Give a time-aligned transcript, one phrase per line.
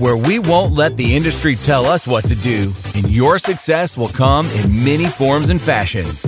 [0.00, 4.08] where we won't let the industry tell us what to do, and your success will
[4.08, 6.22] come in many forms and fashions.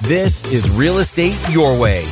[0.00, 2.02] This is Real Estate Your Way.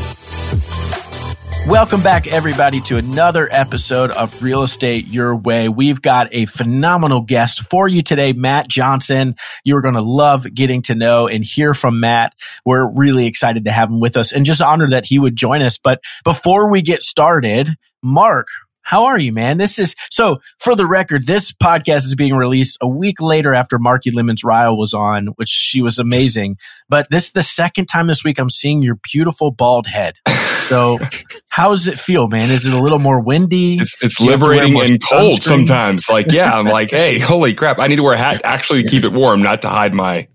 [1.67, 5.71] Welcome back, everybody, to another episode of Real Estate Your Way.
[5.71, 9.35] We've got a phenomenal guest for you today, Matt Johnson.
[9.65, 12.35] You're going to love getting to know and hear from Matt.
[12.67, 15.63] We're really excited to have him with us and just honored that he would join
[15.63, 15.79] us.
[15.79, 18.49] But before we get started, Mark,
[18.89, 19.59] how are you, man?
[19.59, 23.79] This is so for the record, this podcast is being released a week later after
[23.79, 26.57] Marki Lemons Ryhal was on, which she was amazing.
[26.89, 30.15] But this is the second time this week I'm seeing your beautiful bald head.
[30.31, 30.99] So
[31.49, 32.51] how does it feel, man?
[32.51, 33.77] Is it a little more windy?
[33.77, 35.43] It's, it's liberating and cold sunscreen?
[35.43, 36.09] sometimes.
[36.09, 38.89] Like, yeah, I'm like, hey, holy crap, I need to wear a hat actually to
[38.89, 40.29] keep it warm, not to hide my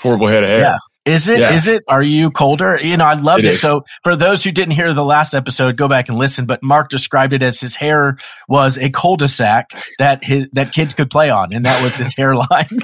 [0.00, 0.58] horrible head of hair.
[0.58, 0.78] Yeah.
[1.04, 1.40] Is it?
[1.40, 1.54] Yeah.
[1.54, 1.84] Is it?
[1.88, 2.78] Are you colder?
[2.80, 3.54] You know, I loved it.
[3.54, 3.56] it.
[3.58, 6.44] So for those who didn't hear the last episode, go back and listen.
[6.44, 11.08] But Mark described it as his hair was a cul-de-sac that his that kids could
[11.10, 12.78] play on, and that was his hairline,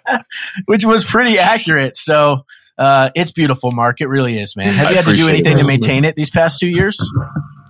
[0.66, 1.96] which was pretty accurate.
[1.96, 2.38] So
[2.78, 4.00] uh, it's beautiful, Mark.
[4.00, 4.72] It really is, man.
[4.74, 5.60] Have you had to do anything it.
[5.60, 6.98] to maintain it these past two years?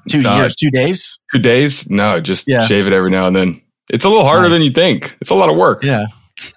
[0.08, 1.90] Two years, two days, two days.
[1.90, 2.64] No, just yeah.
[2.64, 3.62] shave it every now and then.
[3.90, 5.16] It's a little harder than you think.
[5.20, 5.82] It's a lot of work.
[5.82, 6.06] Yeah.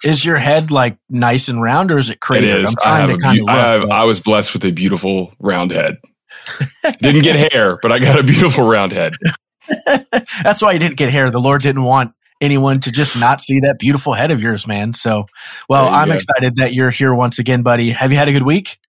[0.03, 2.49] Is your head like nice and round, or is it cratered?
[2.49, 2.69] It is.
[2.69, 3.47] I'm trying to kind of.
[3.47, 5.97] I, have, I was blessed with a beautiful round head.
[7.01, 9.13] didn't get hair, but I got a beautiful round head.
[10.43, 11.31] That's why you didn't get hair.
[11.31, 14.93] The Lord didn't want anyone to just not see that beautiful head of yours, man.
[14.93, 15.27] So,
[15.69, 16.15] well, I'm go.
[16.15, 17.91] excited that you're here once again, buddy.
[17.91, 18.79] Have you had a good week?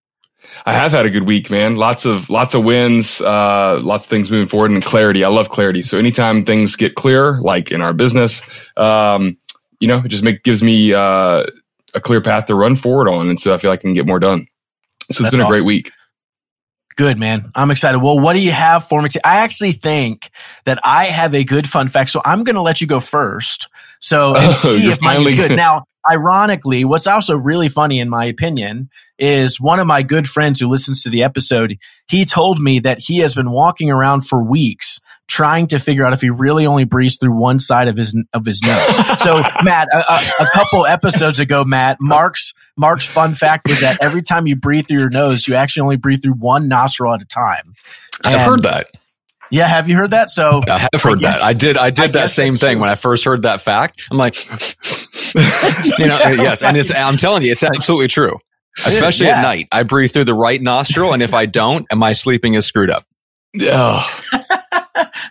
[0.65, 1.77] I have had a good week, man.
[1.77, 5.23] Lots of lots of wins, uh, lots of things moving forward, and clarity.
[5.23, 5.81] I love clarity.
[5.81, 8.41] So anytime things get clear, like in our business,
[8.77, 9.37] um,
[9.79, 11.43] you know, it just make, gives me uh,
[11.93, 13.29] a clear path to run forward on.
[13.29, 14.47] And so I feel like I can get more done.
[15.11, 15.51] So it's been a awesome.
[15.51, 15.91] great week.
[16.95, 17.51] Good, man.
[17.55, 17.99] I'm excited.
[17.99, 19.09] Well, what do you have for me?
[19.23, 20.29] I actually think
[20.65, 22.11] that I have a good fun fact.
[22.11, 23.67] So I'm going to let you go first.
[23.99, 25.51] So and oh, see if mine is good.
[25.63, 30.59] Now, ironically, what's also really funny in my opinion is one of my good friends
[30.59, 31.77] who listens to the episode.
[32.07, 34.99] He told me that he has been walking around for weeks
[35.33, 38.45] trying to figure out if he really only breathes through one side of his of
[38.45, 38.95] his nose.
[39.19, 39.33] so,
[39.63, 44.21] Matt, a, a, a, couple episodes ago, Matt, Mark's Mark's fun fact was that every
[44.21, 47.25] time you breathe through your nose, you actually only breathe through one nostril at a
[47.25, 47.73] time.
[48.23, 48.87] I've heard that.
[49.49, 50.29] Yeah, have you heard that?
[50.29, 51.43] So I have heard I guess, that.
[51.43, 51.77] I did.
[51.77, 52.81] I did I that same thing true.
[52.81, 54.03] when I first heard that fact.
[54.11, 56.93] I'm like, you know, yes, and it's.
[56.93, 58.37] I'm telling you, it's absolutely true.
[58.85, 59.39] Especially yeah.
[59.39, 62.53] at night, I breathe through the right nostril, and if I don't, and my sleeping
[62.53, 63.05] is screwed up.
[63.61, 64.59] Oh.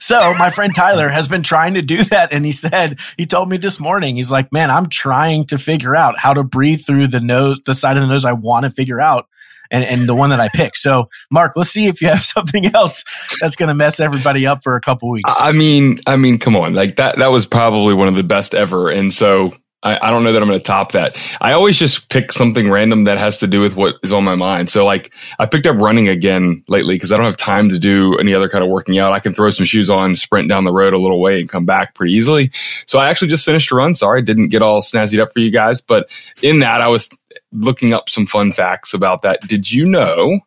[0.02, 2.32] So my friend Tyler has been trying to do that.
[2.32, 5.94] And he said, he told me this morning, he's like, man, I'm trying to figure
[5.94, 8.70] out how to breathe through the nose, the side of the nose I want to
[8.72, 9.28] figure out.
[9.70, 10.76] And, and the one that I pick.
[10.76, 13.04] So, Mark, let's see if you have something else
[13.40, 15.32] that's going to mess everybody up for a couple weeks.
[15.38, 17.18] I mean, I mean, come on, like that.
[17.18, 18.90] That was probably one of the best ever.
[18.90, 21.16] And so, I, I don't know that I'm going to top that.
[21.40, 24.36] I always just pick something random that has to do with what is on my
[24.36, 24.70] mind.
[24.70, 28.16] So like I picked up running again lately because I don't have time to do
[28.18, 29.12] any other kind of working out.
[29.12, 31.64] I can throw some shoes on, sprint down the road a little way and come
[31.64, 32.52] back pretty easily.
[32.86, 33.94] So I actually just finished a run.
[33.94, 36.08] Sorry, didn't get all snazzied up for you guys, but
[36.42, 37.10] in that I was
[37.52, 39.40] looking up some fun facts about that.
[39.48, 40.40] Did you know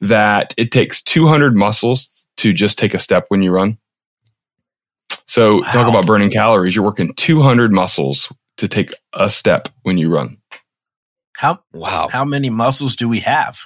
[0.00, 3.78] that it takes 200 muscles to just take a step when you run?
[5.26, 5.72] So wow.
[5.72, 6.74] talk about burning calories.
[6.74, 10.36] You're working 200 muscles to take a step when you run.
[11.36, 12.08] How wow?
[12.10, 13.58] How many muscles do we have?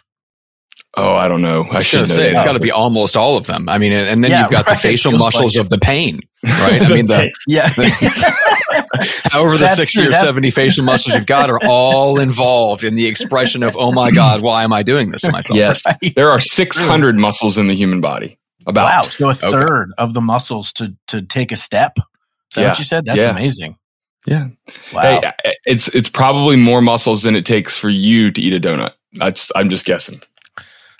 [0.96, 1.66] Oh, I don't know.
[1.70, 3.68] I should say it's got to be almost all of them.
[3.68, 4.74] I mean, and then yeah, you've got right.
[4.74, 6.82] the facial muscles like of the pain, right?
[6.82, 7.68] I mean, the yeah.
[7.68, 7.88] The,
[9.30, 10.08] however, the That's sixty true.
[10.08, 10.26] or That's...
[10.26, 14.42] seventy facial muscles you've got are all involved in the expression of "Oh my God,
[14.42, 16.12] why am I doing this to myself?" Yes, right.
[16.16, 18.38] there are six hundred muscles in the human body.
[18.66, 20.02] About wow, so a third okay.
[20.02, 21.98] of the muscles to to take a step.
[21.98, 22.68] Is that yeah.
[22.68, 23.04] what you said?
[23.04, 23.30] That's yeah.
[23.30, 23.76] amazing.
[24.26, 24.48] Yeah.
[24.92, 25.20] Wow.
[25.42, 28.92] Hey, it's it's probably more muscles than it takes for you to eat a donut.
[29.54, 30.20] I'm just guessing.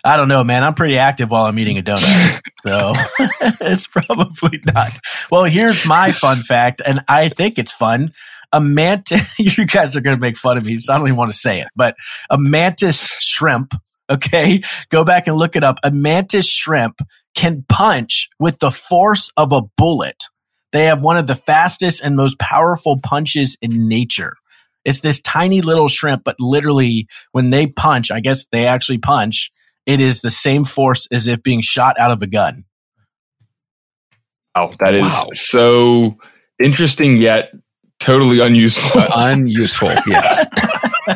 [0.03, 0.65] I don't know, man.
[0.65, 2.41] I'm pretty active while I'm eating a donut.
[2.63, 2.93] so
[3.61, 4.99] it's probably not.
[5.31, 8.13] Well, here's my fun fact, and I think it's fun.
[8.53, 11.17] A mantis, you guys are going to make fun of me, so I don't even
[11.17, 11.97] want to say it, but
[12.31, 13.75] a mantis shrimp,
[14.09, 14.63] okay?
[14.89, 15.79] Go back and look it up.
[15.85, 17.01] A mantis shrimp
[17.35, 20.25] can punch with the force of a bullet.
[20.73, 24.35] They have one of the fastest and most powerful punches in nature.
[24.85, 29.51] It's this tiny little shrimp, but literally when they punch, I guess they actually punch,
[29.87, 32.65] it is the same force as if being shot out of a gun.
[34.55, 35.29] Oh, that is wow.
[35.33, 36.17] so
[36.59, 37.53] interesting yet
[38.01, 39.01] totally unuseful.
[39.01, 40.47] Uh, unuseful, yes.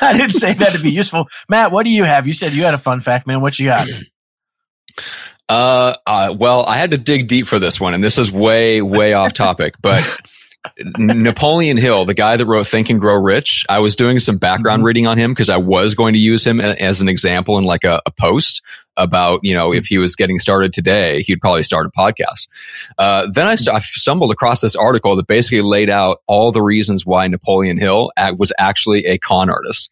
[0.00, 1.28] I didn't say that to be useful.
[1.48, 2.26] Matt, what do you have?
[2.26, 3.40] You said you had a fun fact, man.
[3.40, 3.88] What you got?
[5.48, 8.82] Uh, uh, well, I had to dig deep for this one, and this is way,
[8.82, 9.74] way off topic.
[9.80, 10.20] But
[10.98, 14.80] Napoleon Hill, the guy that wrote Think and Grow Rich, I was doing some background
[14.80, 14.86] mm-hmm.
[14.86, 17.84] reading on him because I was going to use him as an example in like
[17.84, 18.62] a, a, post
[18.96, 22.48] about, you know, if he was getting started today, he'd probably start a podcast.
[22.98, 26.62] Uh, then I, st- I, stumbled across this article that basically laid out all the
[26.62, 29.90] reasons why Napoleon Hill was actually a con artist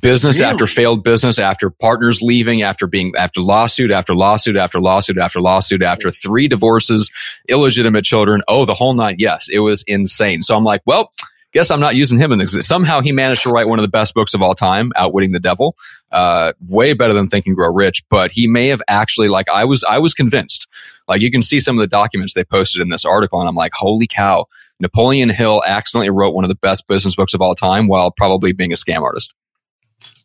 [0.00, 0.52] business really?
[0.52, 5.40] after failed business after partners leaving after being after lawsuit after lawsuit after lawsuit after
[5.40, 7.10] lawsuit after three divorces
[7.48, 8.40] illegitimate children.
[8.48, 10.42] Oh the whole night yes it was insane.
[10.42, 11.12] So i'm like well
[11.52, 12.56] guess i'm not using him in this.
[12.66, 15.40] Somehow he managed to write one of the best books of all time outwitting the
[15.40, 15.76] devil.
[16.10, 19.64] Uh, way better than think and grow rich but he may have actually like i
[19.64, 20.66] was i was convinced.
[21.06, 23.56] Like you can see some of the documents they posted in this article and i'm
[23.56, 24.46] like holy cow.
[24.80, 28.52] Napoleon hill accidentally wrote one of the best business books of all time while probably
[28.52, 29.34] being a scam artist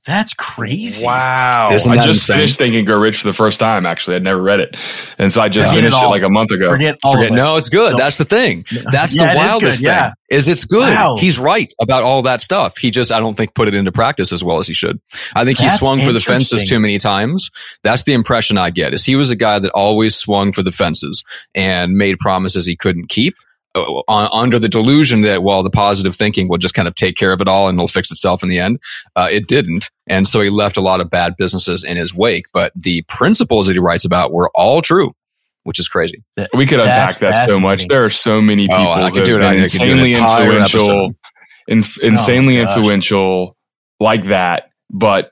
[0.05, 1.05] that's crazy.
[1.05, 1.71] Wow.
[1.71, 2.37] Isn't I just insane?
[2.37, 4.15] finished Thinking and Grow Rich for the first time, actually.
[4.15, 4.77] I'd never read it.
[5.17, 6.69] And so I just finished it, it, like a month ago.
[6.69, 7.35] Forget all Forget, it.
[7.35, 7.97] No, it's good.
[7.97, 8.65] That's the thing.
[8.91, 9.87] That's yeah, the wildest thing.
[9.87, 10.13] Yeah.
[10.31, 10.93] Is it's good.
[10.93, 11.17] Wow.
[11.17, 12.77] He's right about all that stuff.
[12.77, 14.99] He just, I don't think, put it into practice as well as he should.
[15.35, 17.49] I think That's he swung for the fences too many times.
[17.83, 20.71] That's the impression I get is he was a guy that always swung for the
[20.71, 21.23] fences
[21.55, 23.35] and made promises he couldn't keep
[24.07, 27.39] under the delusion that well the positive thinking will just kind of take care of
[27.39, 28.79] it all and it'll fix itself in the end
[29.15, 29.89] uh, it didn't.
[30.07, 33.67] And so he left a lot of bad businesses in his wake but the principles
[33.67, 35.11] that he writes about were all true
[35.63, 36.23] which is crazy.
[36.53, 37.85] We could unpack that so much.
[37.87, 41.11] there are so many people oh, I could do it, I could insanely do influential
[41.67, 43.57] insanely oh, influential
[43.99, 45.31] like that but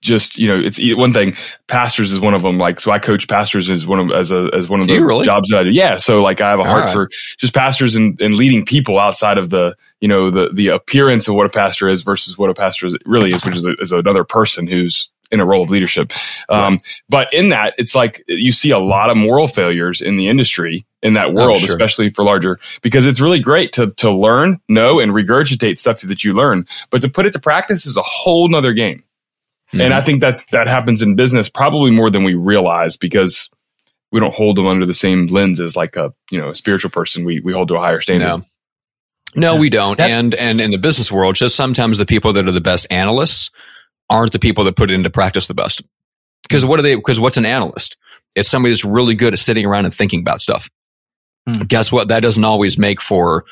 [0.00, 1.36] just you know it's one thing
[1.66, 4.48] pastors is one of them like so i coach pastors as one of as a
[4.54, 5.24] as one of the really?
[5.24, 6.92] jobs that i do yeah so like i have a heart right.
[6.92, 11.28] for just pastors and, and leading people outside of the you know the the appearance
[11.28, 13.74] of what a pastor is versus what a pastor is, really is which is, a,
[13.80, 16.12] is another person who's in a role of leadership
[16.48, 16.82] um, right.
[17.08, 20.86] but in that it's like you see a lot of moral failures in the industry
[21.02, 21.76] in that world oh, sure.
[21.76, 26.24] especially for larger because it's really great to to learn know and regurgitate stuff that
[26.24, 29.02] you learn but to put it to practice is a whole nother game
[29.68, 29.80] Mm-hmm.
[29.80, 33.50] And I think that that happens in business probably more than we realize because
[34.10, 36.90] we don't hold them under the same lens as like a you know a spiritual
[36.90, 37.24] person.
[37.24, 38.24] We we hold to a higher standard.
[38.24, 38.42] No.
[39.34, 39.98] No, we don't.
[39.98, 42.86] That, and and in the business world, just sometimes the people that are the best
[42.90, 43.50] analysts
[44.08, 45.82] aren't the people that put it into practice the best.
[46.42, 46.94] Because what are they?
[46.94, 47.98] Because what's an analyst?
[48.34, 50.70] It's somebody that's really good at sitting around and thinking about stuff.
[51.46, 51.62] Hmm.
[51.64, 52.08] Guess what?
[52.08, 53.44] That doesn't always make for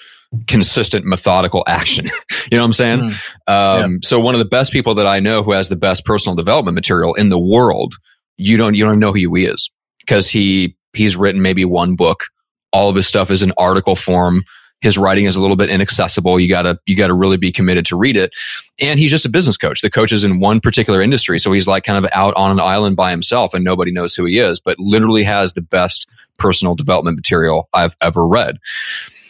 [0.47, 2.07] consistent methodical action.
[2.51, 3.01] you know what I'm saying?
[3.01, 3.11] Mm.
[3.47, 3.99] Um, yeah.
[4.03, 6.75] So one of the best people that I know who has the best personal development
[6.75, 7.95] material in the world,
[8.37, 12.25] you don't, you don't know who he is because he, he's written maybe one book.
[12.73, 14.45] All of his stuff is in article form.
[14.83, 16.39] His writing is a little bit inaccessible.
[16.39, 18.35] You gotta, you gotta really be committed to read it.
[18.79, 19.81] And he's just a business coach.
[19.81, 21.39] The coach is in one particular industry.
[21.39, 24.27] So he's like kind of out on an island by himself and nobody knows who
[24.27, 26.07] he is, but literally has the best
[26.39, 28.59] personal development material I've ever read.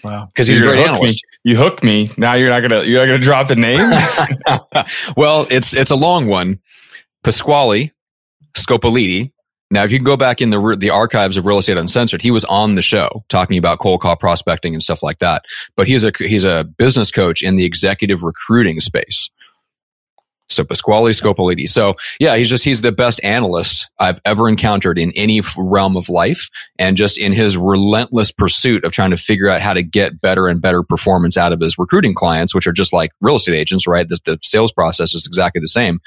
[0.04, 0.26] Wow.
[0.26, 1.22] Because he's a great analyst.
[1.44, 1.50] Me.
[1.50, 2.08] You hooked me.
[2.16, 3.80] Now you're not gonna you're not gonna drop the name.
[5.16, 6.60] well, it's it's a long one.
[7.22, 7.92] Pasquale
[8.56, 9.32] Scopelliti.
[9.70, 12.30] Now, if you can go back in the the archives of Real Estate Uncensored, he
[12.30, 15.44] was on the show talking about cold call prospecting and stuff like that.
[15.76, 19.28] But he's a he's a business coach in the executive recruiting space.
[20.48, 21.68] So Pasquale Scopelliti.
[21.68, 26.08] So yeah, he's just, he's the best analyst I've ever encountered in any realm of
[26.08, 26.48] life.
[26.78, 30.46] And just in his relentless pursuit of trying to figure out how to get better
[30.46, 33.86] and better performance out of his recruiting clients, which are just like real estate agents,
[33.86, 34.08] right?
[34.08, 35.98] The, the sales process is exactly the same.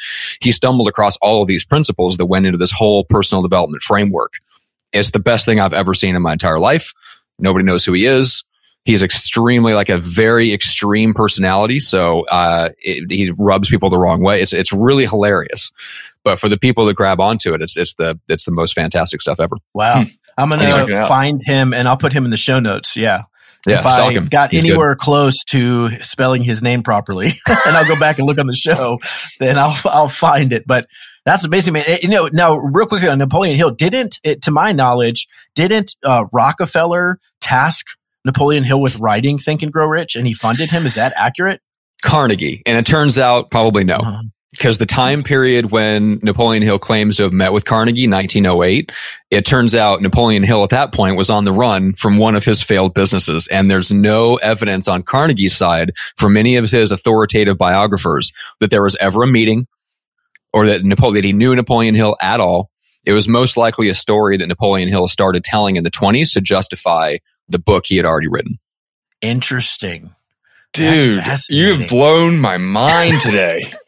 [0.41, 4.33] He stumbled across all of these principles that went into this whole personal development framework.
[4.93, 6.93] It's the best thing I've ever seen in my entire life.
[7.37, 8.43] Nobody knows who he is.
[8.85, 14.21] He's extremely like a very extreme personality, so uh, it, he rubs people the wrong
[14.21, 14.41] way.
[14.41, 15.71] It's it's really hilarious,
[16.23, 19.21] but for the people that grab onto it, it's it's the it's the most fantastic
[19.21, 19.57] stuff ever.
[19.73, 20.09] Wow, hmm.
[20.37, 22.95] I'm gonna find him and I'll put him in the show notes.
[22.95, 23.23] Yeah,
[23.67, 24.27] yeah, if I him.
[24.27, 25.01] got He's anywhere good.
[25.01, 28.99] close to spelling his name properly, and I'll go back and look on the show,
[29.39, 30.65] then I'll I'll find it.
[30.65, 30.87] But
[31.25, 31.85] that's amazing, man.
[32.01, 36.25] You know, now real quickly on Napoleon Hill, didn't it, to my knowledge, didn't uh,
[36.31, 37.85] Rockefeller task
[38.25, 40.85] Napoleon Hill with writing Think and Grow Rich and he funded him.
[40.85, 41.61] Is that accurate?
[42.01, 42.61] Carnegie.
[42.65, 43.95] And it turns out probably no.
[43.95, 44.23] Uh-huh.
[44.51, 48.91] Because the time period when Napoleon Hill claims to have met with Carnegie, 1908,
[49.29, 52.43] it turns out Napoleon Hill at that point was on the run from one of
[52.43, 53.47] his failed businesses.
[53.49, 58.81] And there's no evidence on Carnegie's side from any of his authoritative biographers that there
[58.81, 59.67] was ever a meeting
[60.51, 62.71] or that Napoleon, that he knew Napoleon Hill at all.
[63.05, 66.41] It was most likely a story that Napoleon Hill started telling in the 20s to
[66.41, 68.59] justify the book he had already written.
[69.21, 70.11] Interesting.
[70.73, 73.73] Dude, you've blown my mind today.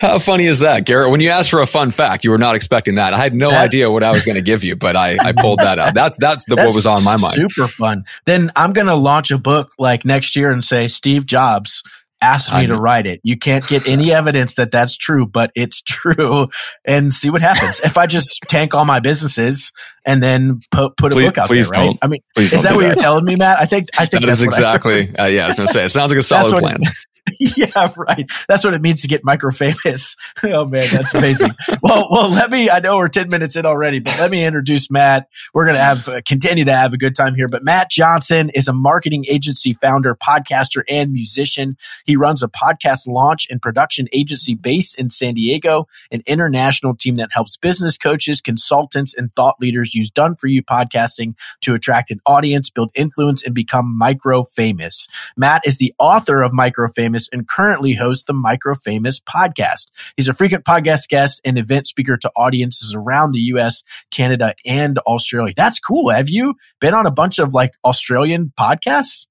[0.00, 1.10] How funny is that, Garrett?
[1.10, 3.12] When you asked for a fun fact, you were not expecting that.
[3.12, 5.32] I had no that, idea what I was going to give you, but I, I
[5.32, 5.94] pulled that out.
[5.94, 7.34] That's that's, the, that's what was on my mind.
[7.34, 8.04] Super fun.
[8.24, 11.82] Then I'm going to launch a book like next year and say Steve Jobs
[12.20, 13.20] asked me to write it.
[13.22, 16.48] You can't get any evidence that that's true, but it's true,
[16.84, 17.80] and see what happens.
[17.80, 19.72] if I just tank all my businesses
[20.04, 21.86] and then put put a please, book out there, right?
[21.86, 21.98] Don't.
[22.02, 22.86] I mean, is that what that.
[22.86, 23.60] you're telling me, Matt?
[23.60, 25.14] I think I think that that's is exactly.
[25.18, 26.80] uh, yeah, I was going to say it sounds like a solid plan.
[27.56, 28.30] Yeah, right.
[28.48, 30.16] That's what it means to get micro famous.
[30.42, 31.52] oh man, that's amazing.
[31.82, 32.68] well, well, let me.
[32.68, 35.28] I know we're ten minutes in already, but let me introduce Matt.
[35.54, 37.48] We're going to have uh, continue to have a good time here.
[37.48, 41.76] But Matt Johnson is a marketing agency founder, podcaster, and musician.
[42.04, 47.14] He runs a podcast launch and production agency based in San Diego, an international team
[47.16, 52.10] that helps business coaches, consultants, and thought leaders use done for you podcasting to attract
[52.10, 55.08] an audience, build influence, and become micro famous.
[55.36, 59.86] Matt is the author of Micro Famous And currently hosts the Micro Famous podcast.
[60.16, 64.98] He's a frequent podcast guest and event speaker to audiences around the US, Canada, and
[65.00, 65.54] Australia.
[65.56, 66.10] That's cool.
[66.10, 69.26] Have you been on a bunch of like Australian podcasts?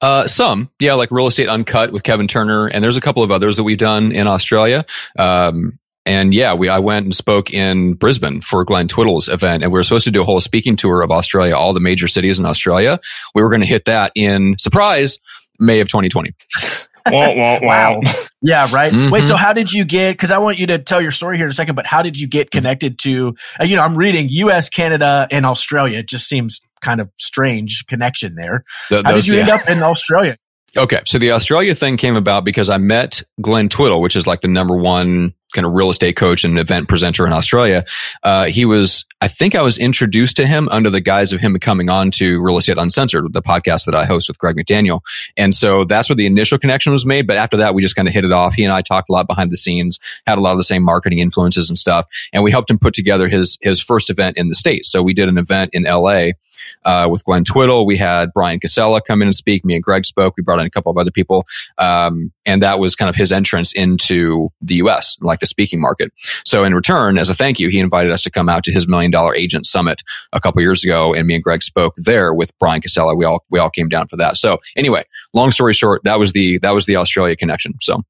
[0.00, 3.30] Uh, some, yeah, like Real Estate Uncut with Kevin Turner, and there's a couple of
[3.30, 4.84] others that we've done in Australia.
[5.18, 9.72] Um, and yeah, we I went and spoke in Brisbane for Glenn Twiddle's event, and
[9.72, 12.38] we were supposed to do a whole speaking tour of Australia, all the major cities
[12.38, 13.00] in Australia.
[13.34, 15.18] We were going to hit that in surprise
[15.58, 16.32] May of 2020.
[17.62, 18.00] wow.
[18.42, 18.92] Yeah, right.
[18.92, 19.10] Mm-hmm.
[19.10, 20.12] Wait, so how did you get?
[20.12, 22.18] Because I want you to tell your story here in a second, but how did
[22.18, 23.34] you get connected to?
[23.60, 25.98] Uh, you know, I'm reading U.S., Canada, and Australia.
[25.98, 28.64] It just seems kind of strange connection there.
[28.90, 29.40] The, how did you yeah.
[29.40, 30.36] end up in Australia?
[30.76, 34.42] Okay, so the Australia thing came about because I met Glenn Twiddle, which is like
[34.42, 37.84] the number one kind of real estate coach and event presenter in Australia.
[38.22, 41.58] Uh, he was, I think I was introduced to him under the guise of him
[41.58, 45.00] coming on to Real Estate Uncensored, the podcast that I host with Greg McDaniel.
[45.36, 47.26] And so that's where the initial connection was made.
[47.26, 48.54] But after that, we just kind of hit it off.
[48.54, 50.82] He and I talked a lot behind the scenes, had a lot of the same
[50.82, 52.06] marketing influences and stuff.
[52.32, 54.92] And we helped him put together his, his first event in the States.
[54.92, 56.32] So we did an event in LA,
[56.84, 57.86] uh, with Glenn Twiddle.
[57.86, 59.64] We had Brian Casella come in and speak.
[59.64, 60.34] Me and Greg spoke.
[60.36, 61.46] We brought in a couple of other people.
[61.78, 66.12] Um, and that was kind of his entrance into the US, like the speaking market.
[66.44, 68.86] So in return, as a thank you, he invited us to come out to his
[68.86, 71.14] million dollar agent summit a couple years ago.
[71.14, 73.14] And me and Greg spoke there with Brian Casella.
[73.14, 74.36] We all, we all came down for that.
[74.36, 77.74] So anyway, long story short, that was the, that was the Australia connection.
[77.80, 78.02] So.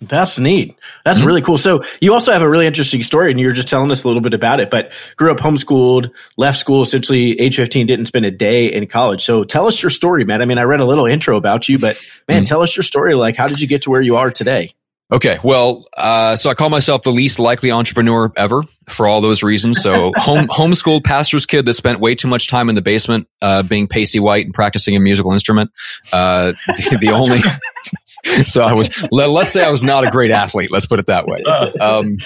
[0.00, 0.76] That's neat.
[1.04, 1.26] That's mm-hmm.
[1.26, 1.56] really cool.
[1.56, 4.08] So you also have a really interesting story, and you were just telling us a
[4.08, 4.68] little bit about it.
[4.68, 9.22] But grew up homeschooled, left school essentially age fifteen, didn't spend a day in college.
[9.24, 10.42] So tell us your story, man.
[10.42, 11.96] I mean, I read a little intro about you, but
[12.28, 12.44] man, mm-hmm.
[12.44, 13.14] tell us your story.
[13.14, 14.74] Like, how did you get to where you are today?
[15.12, 19.42] Okay, well, uh, so I call myself the least likely entrepreneur ever for all those
[19.42, 19.82] reasons.
[19.82, 23.62] So, home homeschooled pastor's kid that spent way too much time in the basement, uh,
[23.62, 25.70] being pasty white and practicing a musical instrument.
[26.10, 27.38] Uh, the, the, only,
[28.44, 30.70] so I was, let, us say I was not a great athlete.
[30.72, 31.42] Let's put it that way.
[31.80, 32.16] Um,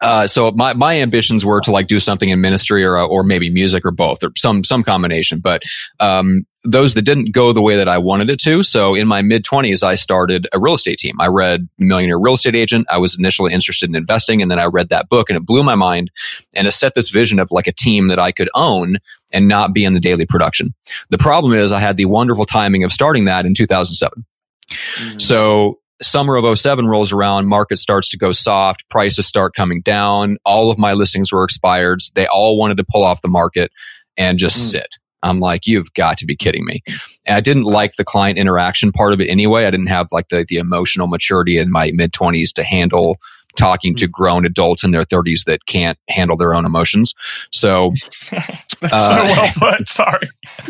[0.00, 3.48] uh, so my, my ambitions were to like do something in ministry or, or maybe
[3.48, 5.38] music or both or some, some combination.
[5.38, 5.62] But,
[6.00, 8.62] um, those that didn't go the way that I wanted it to.
[8.62, 11.16] So in my mid twenties, I started a real estate team.
[11.20, 12.86] I read Millionaire Real Estate Agent.
[12.90, 15.62] I was initially interested in investing and then I read that book and it blew
[15.62, 16.10] my mind
[16.54, 18.96] and it set this vision of like a team that I could own
[19.32, 20.74] and not be in the daily production.
[21.10, 24.24] The problem is I had the wonderful timing of starting that in 2007.
[24.68, 25.18] Mm-hmm.
[25.18, 30.38] So summer of 07 rolls around, market starts to go soft, prices start coming down.
[30.44, 32.00] All of my listings were expired.
[32.14, 33.70] They all wanted to pull off the market
[34.16, 34.72] and just mm.
[34.72, 34.96] sit.
[35.22, 36.82] I'm like, you've got to be kidding me.
[37.26, 39.64] And I didn't like the client interaction part of it anyway.
[39.64, 43.16] I didn't have like the, the emotional maturity in my mid 20s to handle
[43.56, 47.14] talking to grown adults in their 30s that can't handle their own emotions.
[47.50, 47.92] So,
[48.32, 49.88] uh, so well put.
[49.88, 50.28] Sorry,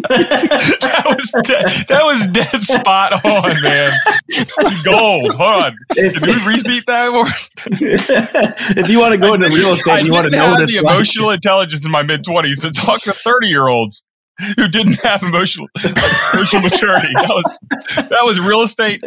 [0.09, 3.91] that was dead, that was dead spot on, man.
[4.85, 5.35] Gold.
[5.35, 5.77] Hold on.
[5.91, 7.11] If, Can we repeat that?
[7.11, 7.27] More?
[8.77, 10.69] if you want to go into real estate, I you want to know I have
[10.69, 14.05] the emotional intelligence in my mid 20s to talk to 30 year olds
[14.57, 15.97] who didn't have emotional like,
[16.35, 17.09] emotional maturity.
[17.15, 17.59] That was
[17.97, 19.03] that was real estate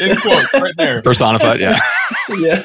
[0.00, 1.02] in quote right there.
[1.02, 1.78] Personified, yeah.
[2.28, 2.62] yeah.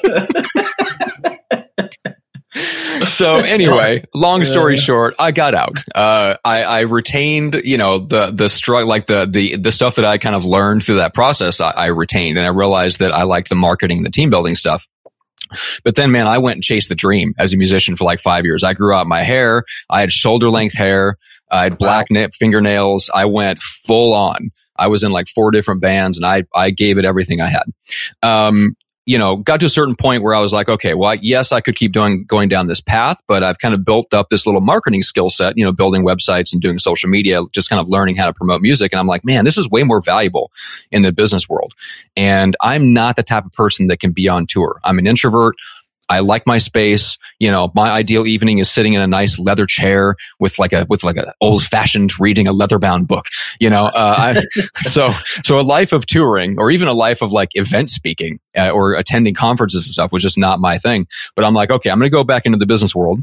[3.08, 4.82] so anyway, long story yeah.
[4.82, 5.78] short, I got out.
[5.94, 10.06] Uh, I, I, retained, you know, the the struggle, like the the the stuff that
[10.06, 11.62] I kind of learned through that process.
[11.62, 14.88] I, I retained, and I realized that I liked the marketing, the team building stuff.
[15.84, 18.46] But then, man, I went and chased the dream as a musician for like five
[18.46, 18.64] years.
[18.64, 19.64] I grew out my hair.
[19.90, 21.18] I had shoulder length hair.
[21.50, 23.10] I had black nip fingernails.
[23.14, 24.52] I went full on.
[24.76, 27.64] I was in like four different bands and I, I gave it everything I had.
[28.22, 28.76] Um,
[29.08, 31.62] you know, got to a certain point where I was like, okay, well, yes, I
[31.62, 34.60] could keep doing, going down this path, but I've kind of built up this little
[34.60, 38.18] marketing skill set, you know, building websites and doing social media, just kind of learning
[38.18, 38.92] how to promote music.
[38.92, 40.52] And I'm like, man, this is way more valuable
[40.92, 41.74] in the business world.
[42.18, 44.78] And I'm not the type of person that can be on tour.
[44.84, 45.56] I'm an introvert.
[46.10, 47.18] I like my space.
[47.40, 50.86] You know, my ideal evening is sitting in a nice leather chair with like a
[50.90, 53.26] with like an old fashioned reading a leather bound book.
[53.60, 55.12] You know, uh, I, so
[55.44, 58.96] so a life of touring or even a life of like event speaking uh, or
[58.96, 61.08] attending conferences and stuff was just not my thing.
[61.36, 63.20] But I'm like, okay, I'm going to go back into the business world.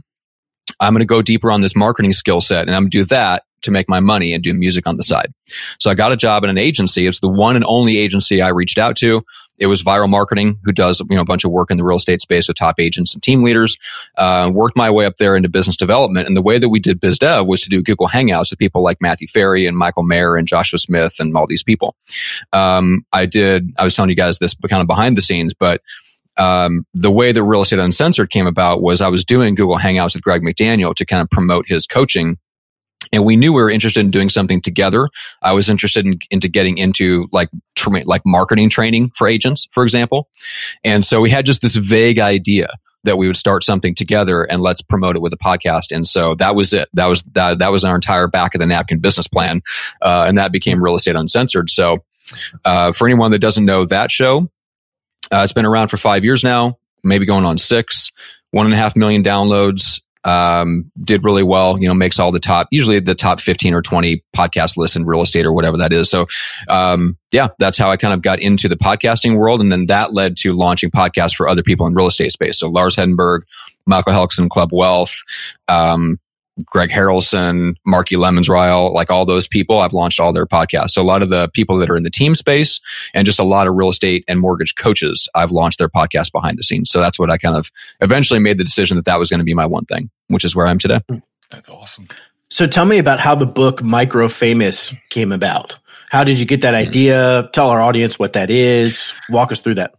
[0.80, 3.04] I'm going to go deeper on this marketing skill set and I'm going to do
[3.06, 5.32] that to make my money and do music on the side.
[5.78, 7.06] So I got a job in an agency.
[7.06, 9.22] It's the one and only agency I reached out to.
[9.58, 11.96] It was Vyral Marketing, who does you know a bunch of work in the real
[11.96, 13.78] estate space with top agents and team leaders.
[14.16, 17.00] Uh, worked my way up there into business development, and the way that we did
[17.00, 20.36] biz dev was to do Google Hangouts with people like Matthew Ferry and Michael Maher
[20.36, 21.94] and Joshua Smith and all these people.
[22.52, 23.72] Um, I did.
[23.78, 25.80] I was telling you guys this but kind of behind the scenes, but
[26.36, 30.14] um, the way that Real Estate Uncensored came about was I was doing Google Hangouts
[30.14, 32.38] with Greg McDaniel to kind of promote his coaching
[33.14, 35.08] and we knew we were interested in doing something together.
[35.42, 39.82] I was interested in into getting into like tra- like marketing training for agents, for
[39.82, 40.28] example.
[40.82, 42.68] And so we had just this vague idea
[43.04, 45.94] that we would start something together and let's promote it with a podcast.
[45.94, 46.88] And so that was it.
[46.94, 49.62] That was that that was our entire back of the napkin business plan,
[50.02, 51.70] uh, and that became Real Estate Uncensored.
[51.70, 51.98] So
[52.64, 54.50] uh, for anyone that doesn't know that show,
[55.32, 58.10] uh, it's been around for five years now, maybe going on six.
[58.50, 62.40] One and a half million downloads um, did really well, you know, makes all the
[62.40, 65.92] top, usually the top 15 or 20 podcast lists in real estate or whatever that
[65.92, 66.10] is.
[66.10, 66.26] So,
[66.68, 69.60] um, yeah, that's how I kind of got into the podcasting world.
[69.60, 72.58] And then that led to launching podcasts for other people in real estate space.
[72.58, 73.42] So Lars Hedenborg,
[73.86, 75.14] Michael Hellickson, Club Wealth,
[75.68, 76.18] um,
[76.64, 80.90] Greg Harrelson, Marki Lemons Ryhal, like all those people, I've launched all their podcasts.
[80.90, 82.80] So a lot of the people that are in the team space
[83.12, 86.58] and just a lot of real estate and mortgage coaches, I've launched their podcast behind
[86.58, 86.90] the scenes.
[86.90, 87.70] So that's what I kind of
[88.00, 90.54] eventually made the decision that that was going to be my one thing, which is
[90.54, 91.00] where I'm today.
[91.08, 91.18] Hmm.
[91.50, 92.08] That's awesome.
[92.50, 95.78] So tell me about how the book Micro Famous came about.
[96.10, 96.88] How did you get that hmm.
[96.88, 97.48] idea?
[97.52, 99.12] Tell our audience what that is.
[99.28, 99.94] Walk us through that.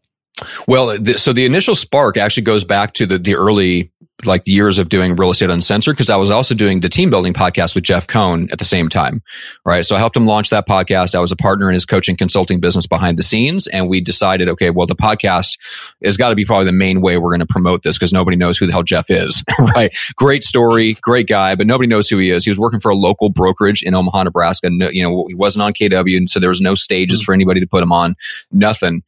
[0.67, 3.89] Well, the, so the initial spark actually goes back to the, the early
[4.24, 7.33] like years of doing real estate uncensored because I was also doing the team building
[7.33, 9.22] podcast with Jeff Cohn at the same time.
[9.66, 9.83] Right.
[9.83, 11.16] So I helped him launch that podcast.
[11.16, 13.68] I was a partner in his coaching consulting business behind the scenes.
[13.68, 15.57] And we decided, okay, well, the podcast
[16.03, 18.37] has got to be probably the main way we're going to promote this because nobody
[18.37, 19.44] knows who the hell Jeff is.
[19.59, 19.94] right.
[20.16, 22.46] Great story, great guy, but nobody knows who he is.
[22.46, 24.70] He was working for a local brokerage in Omaha, Nebraska.
[24.70, 26.16] No, you know, he wasn't on KW.
[26.16, 27.25] And so there was no stages mm.
[27.25, 28.16] for anybody to put him on,
[28.51, 29.03] nothing.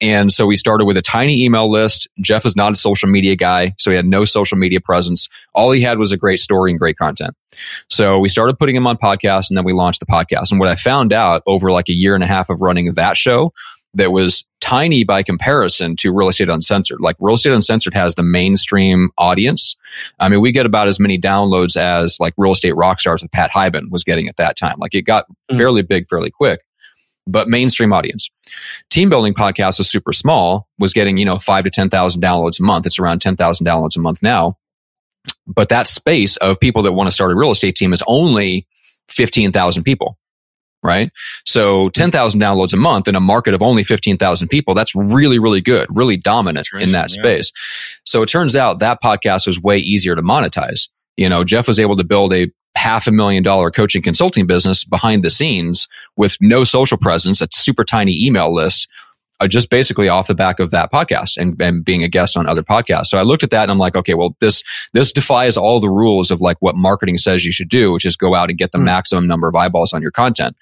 [0.00, 2.08] And so we started with a tiny email list.
[2.20, 3.74] Jeff is not a social media guy.
[3.78, 5.28] So he had no social media presence.
[5.54, 7.34] All he had was a great story and great content.
[7.90, 10.50] So we started putting him on podcasts and then we launched the podcast.
[10.50, 13.16] And what I found out over like a year and a half of running that
[13.16, 13.52] show
[13.94, 17.00] that was tiny by comparison to Real Estate Uncensored.
[17.00, 19.76] Like Real Estate Uncensored has the mainstream audience.
[20.18, 23.50] I mean, we get about as many downloads as like Real Estate Rockstars with Pat
[23.50, 24.76] Hiban was getting at that time.
[24.78, 25.56] Like it got mm.
[25.56, 26.60] fairly big fairly quick
[27.28, 28.30] but mainstream audience.
[28.90, 32.62] Team building podcast is super small, was getting, you know, five to 10,000 downloads a
[32.62, 32.86] month.
[32.86, 34.56] It's around 10,000 downloads a month now.
[35.46, 38.66] But that space of people that want to start a real estate team is only
[39.08, 40.16] 15,000 people,
[40.82, 41.10] right?
[41.44, 45.60] So 10,000 downloads a month in a market of only 15,000 people, that's really, really
[45.60, 47.22] good, really dominant in that yeah.
[47.22, 47.52] space.
[48.06, 50.88] So it turns out that podcast was way easier to monetize.
[51.18, 54.84] You know, Jeff was able to build a half a million dollar coaching consulting business
[54.84, 58.88] behind the scenes with no social presence, a super tiny email list,
[59.40, 62.46] uh, just basically off the back of that podcast and, and being a guest on
[62.46, 63.06] other podcasts.
[63.06, 65.90] So I looked at that and I'm like, okay, well, this, this defies all the
[65.90, 68.70] rules of like what marketing says you should do, which is go out and get
[68.70, 68.84] the mm.
[68.84, 70.56] maximum number of eyeballs on your content.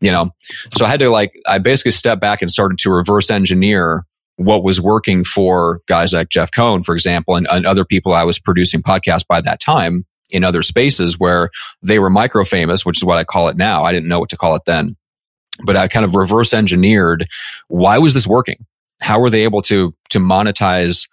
[0.00, 0.32] You know,
[0.76, 4.04] so I had to like, I basically stepped back and started to reverse engineer
[4.38, 8.22] what was working for guys like Jeff Cohn, for example, and, and other people I
[8.22, 11.50] was producing podcasts by that time in other spaces where
[11.82, 13.82] they were micro famous, which is what I call it now.
[13.82, 14.96] I didn't know what to call it then,
[15.64, 17.26] but I kind of reverse engineered
[17.66, 18.64] why was this working?
[19.00, 21.08] How were they able to to monetize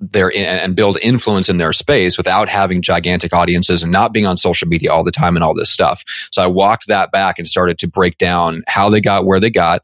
[0.00, 4.36] their and build influence in their space without having gigantic audiences and not being on
[4.36, 6.02] social media all the time and all this stuff.
[6.32, 9.50] So I walked that back and started to break down how they got where they
[9.50, 9.82] got.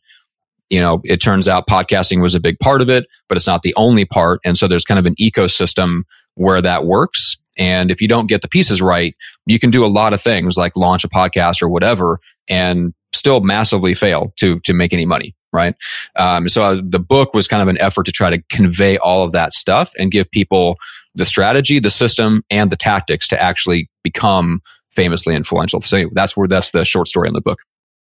[0.71, 3.63] You know, it turns out podcasting was a big part of it, but it's not
[3.63, 4.41] the only part.
[4.45, 6.03] And so there's kind of an ecosystem
[6.35, 7.37] where that works.
[7.59, 9.15] And if you don't get the pieces right,
[9.47, 13.41] you can do a lot of things like launch a podcast or whatever and still
[13.41, 15.35] massively fail to, to make any money.
[15.53, 15.75] Right.
[16.17, 19.33] Um, so the book was kind of an effort to try to convey all of
[19.33, 20.77] that stuff and give people
[21.15, 25.81] the strategy, the system, and the tactics to actually become famously influential.
[25.81, 27.61] So that's where that's the short story in the book.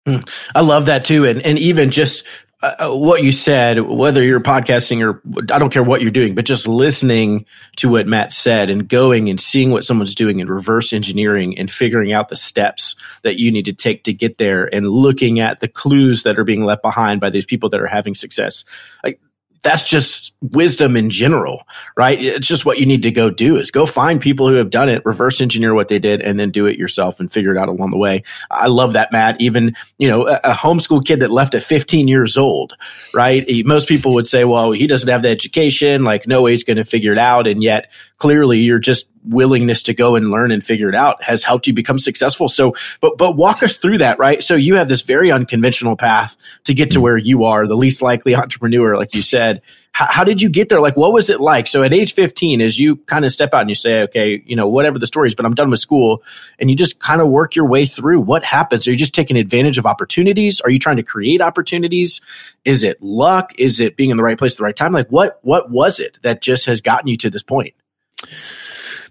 [0.05, 0.19] Hmm.
[0.55, 1.25] I love that too.
[1.25, 2.25] And, and even just
[2.63, 5.21] uh, uh, what you said, whether you're podcasting or
[5.53, 9.29] I don't care what you're doing, but just listening to what Matt said and going
[9.29, 13.51] and seeing what someone's doing and reverse engineering and figuring out the steps that you
[13.51, 16.81] need to take to get there and looking at the clues that are being left
[16.81, 18.65] behind by these people that are having success.
[19.03, 19.19] Like
[19.63, 21.63] that's just wisdom in general,
[21.95, 22.19] right?
[22.21, 24.89] It's just what you need to go do is go find people who have done
[24.89, 27.69] it, reverse engineer what they did, and then do it yourself and figure it out
[27.69, 28.23] along the way.
[28.51, 29.39] I love that, Matt.
[29.41, 32.75] Even, you know, a, a homeschool kid that left at 15 years old,
[33.13, 33.45] right?
[33.65, 36.77] Most people would say, well, he doesn't have the education, like no way he's going
[36.77, 37.47] to figure it out.
[37.47, 41.43] And yet clearly you're just willingness to go and learn and figure it out has
[41.43, 42.47] helped you become successful.
[42.47, 44.41] So, but, but walk us through that, right?
[44.41, 48.01] So you have this very unconventional path to get to where you are, the least
[48.01, 49.61] likely entrepreneur, like you said.
[49.91, 50.79] How, how did you get there?
[50.79, 51.67] Like, what was it like?
[51.67, 54.55] So at age 15, as you kind of step out and you say, okay, you
[54.55, 56.23] know, whatever the story is, but I'm done with school
[56.59, 58.87] and you just kind of work your way through what happens.
[58.87, 60.61] Are you just taking advantage of opportunities?
[60.61, 62.21] Are you trying to create opportunities?
[62.63, 63.53] Is it luck?
[63.57, 64.93] Is it being in the right place at the right time?
[64.93, 67.73] Like what, what was it that just has gotten you to this point?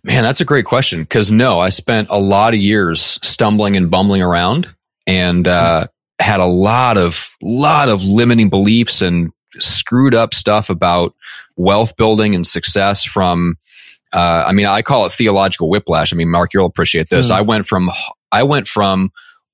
[0.02, 1.02] Man, that's a great question.
[1.02, 4.68] Because no, I spent a lot of years stumbling and bumbling around,
[5.06, 5.88] and uh,
[6.20, 11.14] had a lot of lot of limiting beliefs and screwed up stuff about
[11.56, 13.04] wealth building and success.
[13.04, 13.56] From,
[14.12, 16.12] uh, I mean, I call it theological whiplash.
[16.12, 17.30] I mean, Mark, you'll appreciate this.
[17.30, 17.34] Mm.
[17.34, 17.90] I went from
[18.30, 19.10] I went from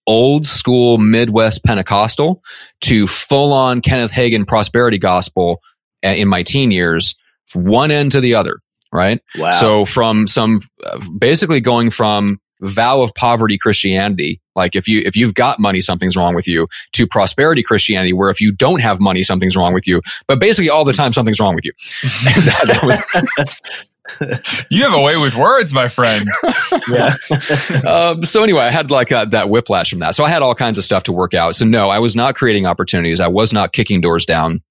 [0.06, 2.42] old school Midwest Pentecostal
[2.82, 5.62] to full on Kenneth Hagin prosperity gospel
[6.04, 7.14] uh, in my teen years,
[7.46, 8.58] from one end to the other
[8.92, 9.20] right?
[9.36, 9.50] Wow.
[9.52, 10.60] So from some
[11.18, 16.16] basically going from vow of poverty Christianity, like if you if you've got money, something's
[16.16, 19.86] wrong with you, to prosperity Christianity, where if you don't have money, something's wrong with
[19.86, 20.00] you.
[20.26, 21.72] But basically, all the time, something's wrong with you.
[22.02, 26.28] that, that was, you have a way with words, my friend.
[26.88, 27.14] yeah.
[27.88, 30.14] um, so anyway, I had like that whiplash from that.
[30.14, 31.56] So I had all kinds of stuff to work out.
[31.56, 33.20] So no, I was not creating opportunities.
[33.20, 34.62] I was not kicking doors down.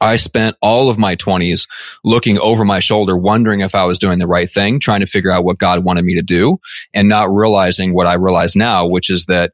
[0.00, 1.68] I spent all of my 20s
[2.04, 5.30] looking over my shoulder, wondering if I was doing the right thing, trying to figure
[5.30, 6.58] out what God wanted me to do,
[6.92, 9.52] and not realizing what I realize now, which is that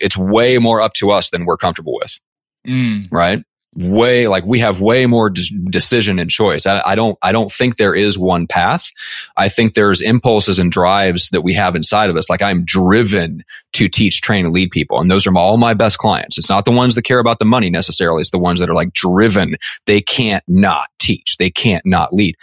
[0.00, 2.18] it's way more up to us than we're comfortable with.
[2.66, 3.08] Mm.
[3.10, 3.44] Right?
[3.74, 6.66] Way like we have way more de- decision and choice.
[6.66, 8.90] I, I, don't I don't think there is one path.
[9.36, 12.28] I think there's impulses and drives that we have inside of us.
[12.28, 15.98] Like I'm driven to teach, train, and lead people, and those are all my best
[15.98, 16.36] clients.
[16.36, 18.20] It's not the ones that care about the money necessarily.
[18.20, 19.56] It's the ones that are like driven.
[19.86, 21.36] They can't not teach.
[21.38, 22.34] They can't not lead.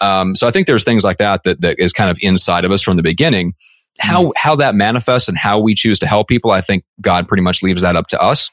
[0.00, 2.70] Um, so I think there's things like that that that is kind of inside of
[2.70, 3.54] us from the beginning.
[3.98, 7.42] How how that manifests and how we choose to help people, I think God pretty
[7.42, 8.50] much leaves that up to us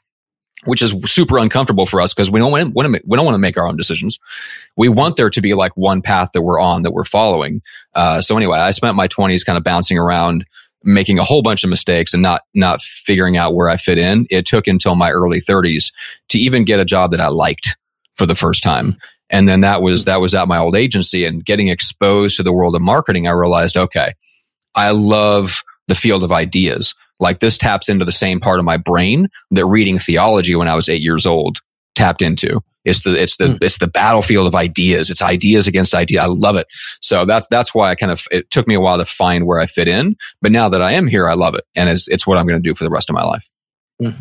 [0.65, 3.39] which is super uncomfortable for us because we don't want to, we don't want to
[3.39, 4.19] make our own decisions.
[4.77, 7.61] We want there to be like one path that we're on that we're following.
[7.93, 10.45] Uh, so anyway, I spent my twenties kind of bouncing around,
[10.83, 14.25] making a whole bunch of mistakes and not, not figuring out where I fit in.
[14.29, 15.91] It took until my early thirties
[16.29, 17.77] to even get a job that I liked
[18.15, 18.97] for the first time.
[19.29, 22.53] And then that was, that was at my old agency and getting exposed to the
[22.53, 23.27] world of marketing.
[23.27, 24.13] I realized, okay,
[24.75, 26.95] I love the field of ideas.
[27.23, 30.75] Like this taps into the same part of my brain that reading theology when I
[30.75, 31.59] was eight years old
[31.95, 32.61] tapped into.
[32.85, 33.57] It's the it's the mm.
[33.61, 35.09] it's the battlefield of ideas.
[35.09, 36.21] It's ideas against idea.
[36.21, 36.67] I love it.
[37.01, 39.59] So that's that's why I kind of it took me a while to find where
[39.59, 40.17] I fit in.
[40.41, 42.61] But now that I am here, I love it, and it's it's what I'm going
[42.61, 43.49] to do for the rest of my life.
[44.01, 44.15] Mm.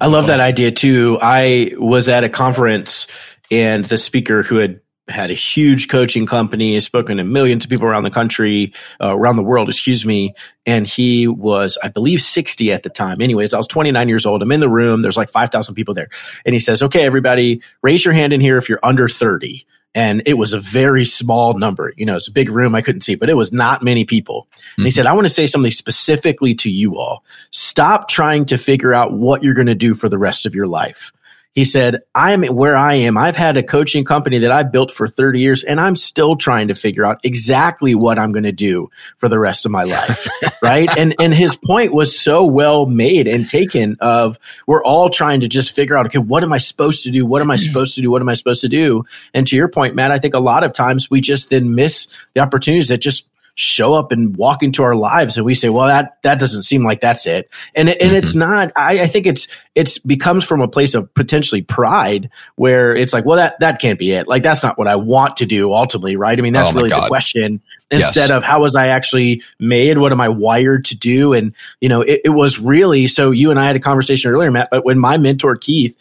[0.00, 1.18] I love that idea too.
[1.20, 3.06] I was at a conference
[3.50, 7.86] and the speaker who had had a huge coaching company, spoken to millions of people
[7.86, 10.34] around the country, uh, around the world, excuse me.
[10.64, 13.20] And he was, I believe, 60 at the time.
[13.20, 14.42] Anyways, I was 29 years old.
[14.42, 15.02] I'm in the room.
[15.02, 16.08] There's like 5,000 people there.
[16.46, 19.66] And he says, okay, everybody, raise your hand in here if you're under 30.
[19.96, 21.92] And it was a very small number.
[21.96, 22.74] You know, it's a big room.
[22.74, 24.48] I couldn't see, but it was not many people.
[24.50, 24.58] Mm-hmm.
[24.58, 24.94] And he mm-hmm.
[24.94, 27.24] said, I want to say something specifically to you all.
[27.52, 30.66] Stop trying to figure out what you're going to do for the rest of your
[30.66, 31.12] life
[31.54, 33.16] he said, I'm where I am.
[33.16, 36.68] I've had a coaching company that I've built for 30 years and I'm still trying
[36.68, 38.88] to figure out exactly what I'm going to do
[39.18, 40.26] for the rest of my life.
[40.62, 40.88] right.
[40.98, 45.48] And, and his point was so well made and taken of we're all trying to
[45.48, 47.24] just figure out, okay, what am I supposed to do?
[47.24, 48.10] What am I supposed to do?
[48.10, 49.04] What am I supposed to do?
[49.32, 52.08] And to your point, Matt, I think a lot of times we just then miss
[52.34, 55.86] the opportunities that just show up and walk into our lives and we say well
[55.86, 58.14] that that doesn't seem like that's it and and mm-hmm.
[58.14, 62.96] it's not I, I think it's it's becomes from a place of potentially pride where
[62.96, 65.46] it's like well that that can't be it like that's not what i want to
[65.46, 67.04] do ultimately right i mean that's oh really God.
[67.04, 67.60] the question
[67.92, 68.36] instead yes.
[68.36, 72.00] of how was i actually made what am i wired to do and you know
[72.00, 74.98] it, it was really so you and i had a conversation earlier matt but when
[74.98, 75.96] my mentor keith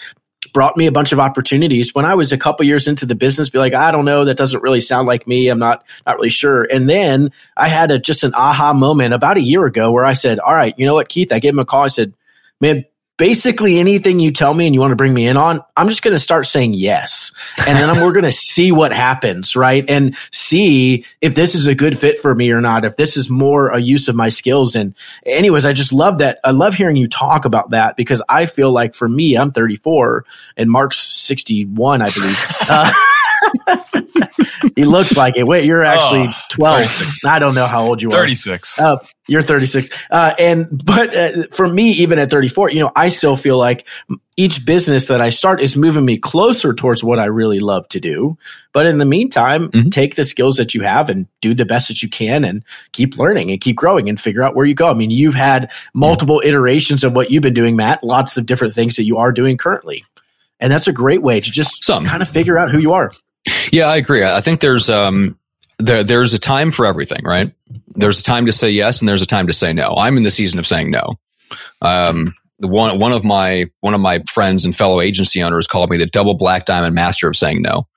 [0.54, 3.50] brought me a bunch of opportunities when I was a couple years into the business.
[3.50, 5.50] Be like, I don't know, that doesn't really sound like me.
[5.50, 6.64] I'm not not really sure.
[6.64, 10.14] And then I had a just an aha moment about a year ago where I
[10.14, 11.32] said, All right, you know what, Keith?
[11.34, 11.84] I gave him a call.
[11.84, 12.14] I said,
[12.62, 12.86] Man,
[13.18, 16.02] basically anything you tell me and you want to bring me in on, I'm just
[16.02, 17.32] going to start saying yes.
[17.68, 19.88] And then we're going to see what happens, right?
[19.88, 23.30] And see if this is a good fit for me or not, if this is
[23.30, 24.76] more a use of my skills.
[24.76, 24.96] And
[25.26, 26.40] anyways, I just love that.
[26.44, 30.26] I love hearing you talk about that because I feel like for me, I'm 34
[30.58, 32.40] and Mark's 61, I believe.
[32.66, 32.92] Uh,
[34.76, 35.46] he looks like it.
[35.46, 36.90] Wait, you're actually oh, 12.
[36.90, 37.26] 36.
[37.26, 38.80] I don't know how old you 36.
[38.80, 38.98] are.
[38.98, 39.06] 36.
[39.06, 39.90] Uh, you're 36.
[40.12, 43.88] Uh, and, but uh, for me, even at 34, you know, I still feel like
[44.36, 48.00] each business that I start is moving me closer towards what I really love to
[48.00, 48.38] do.
[48.74, 49.90] But in the meantime, mm-hmm.
[49.90, 53.18] take the skills that you have and do the best that you can and keep
[53.18, 54.88] learning and keep growing and figure out where you go.
[54.88, 56.50] I mean, you've had multiple yeah.
[56.50, 59.58] iterations of what you've been doing, Matt, lots of different things that you are doing
[59.58, 60.04] currently.
[60.60, 62.06] And that's a great way to just Some.
[62.06, 63.12] kind of figure out who you are.
[63.72, 64.24] Yeah, I agree.
[64.24, 65.38] I think there's um
[65.80, 67.54] there there's a time for everything, right?
[67.96, 69.96] There's a time to say yes and there's a time to say no.
[69.98, 71.18] I'm in the season of saying no.
[71.82, 75.98] Um one one of my one of my friends and fellow agency owners called me
[75.98, 77.88] the double black diamond master of saying no.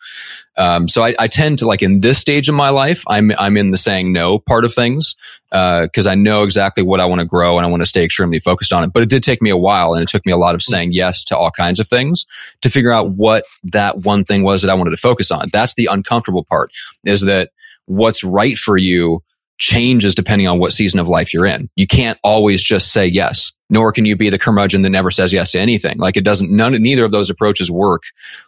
[0.58, 3.56] Um, so I, I, tend to like in this stage of my life, I'm I'm
[3.56, 5.14] in the saying no part of things
[5.50, 8.04] because uh, I know exactly what I want to grow and I want to stay
[8.04, 8.92] extremely focused on it.
[8.92, 10.92] But it did take me a while, and it took me a lot of saying
[10.92, 12.24] yes to all kinds of things
[12.62, 15.48] to figure out what that one thing was that I wanted to focus on.
[15.52, 16.70] That's the uncomfortable part.
[17.04, 17.50] Is that
[17.84, 19.22] what's right for you
[19.58, 21.70] changes depending on what season of life you're in.
[21.76, 25.32] You can't always just say yes, nor can you be the curmudgeon that never says
[25.32, 25.98] yes to anything.
[25.98, 28.02] Like it doesn't, none, neither of those approaches work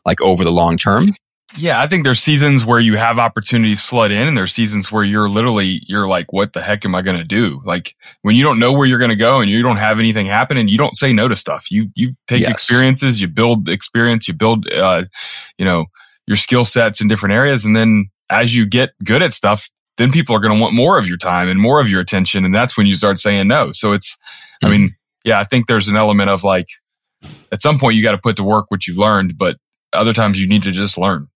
[0.05, 1.15] like over the long term.
[1.57, 5.03] Yeah, I think there's seasons where you have opportunities flood in and there's seasons where
[5.03, 7.63] you're literally, you're like, what the heck am I going to do?
[7.65, 10.27] Like when you don't know where you're going to go and you don't have anything
[10.27, 11.71] happen and you don't say no to stuff.
[11.71, 12.51] You, you take yes.
[12.51, 15.05] experiences, you build experience, you build, uh,
[15.57, 15.87] you know,
[16.27, 17.65] your skill sets in different areas.
[17.65, 20.99] And then as you get good at stuff, then people are going to want more
[20.99, 22.45] of your time and more of your attention.
[22.45, 23.73] And that's when you start saying no.
[23.73, 24.67] So it's, mm-hmm.
[24.67, 26.69] I mean, yeah, I think there's an element of like,
[27.51, 29.57] at some point you got to put to work what you've learned, but
[29.95, 31.27] other times you need to just learn.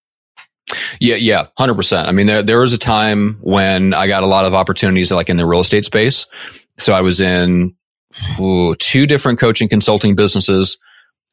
[1.01, 2.09] Yeah, yeah, hundred percent.
[2.09, 5.29] I mean, there there was a time when I got a lot of opportunities, like
[5.29, 6.27] in the real estate space.
[6.79, 7.75] So I was in
[8.41, 10.79] ooh, two different coaching consulting businesses,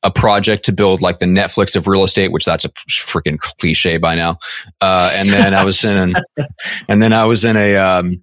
[0.04, 3.98] a project to build like the Netflix of real estate, which that's a freaking cliche
[3.98, 4.38] by now.
[4.82, 6.14] Uh, and then I was in, an,
[6.88, 8.22] and then I was in a um,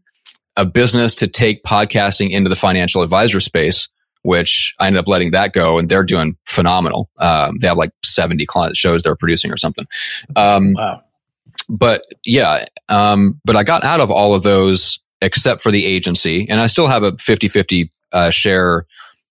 [0.57, 3.89] a business to take podcasting into the financial advisor space
[4.27, 7.09] which I ended up letting that go and they're doing phenomenal.
[7.19, 9.87] Um, they have like 70 client shows they're producing or something.
[10.35, 11.01] Um, wow.
[11.69, 16.47] But yeah, um, but I got out of all of those except for the agency
[16.49, 18.85] and I still have a 50 50 uh, share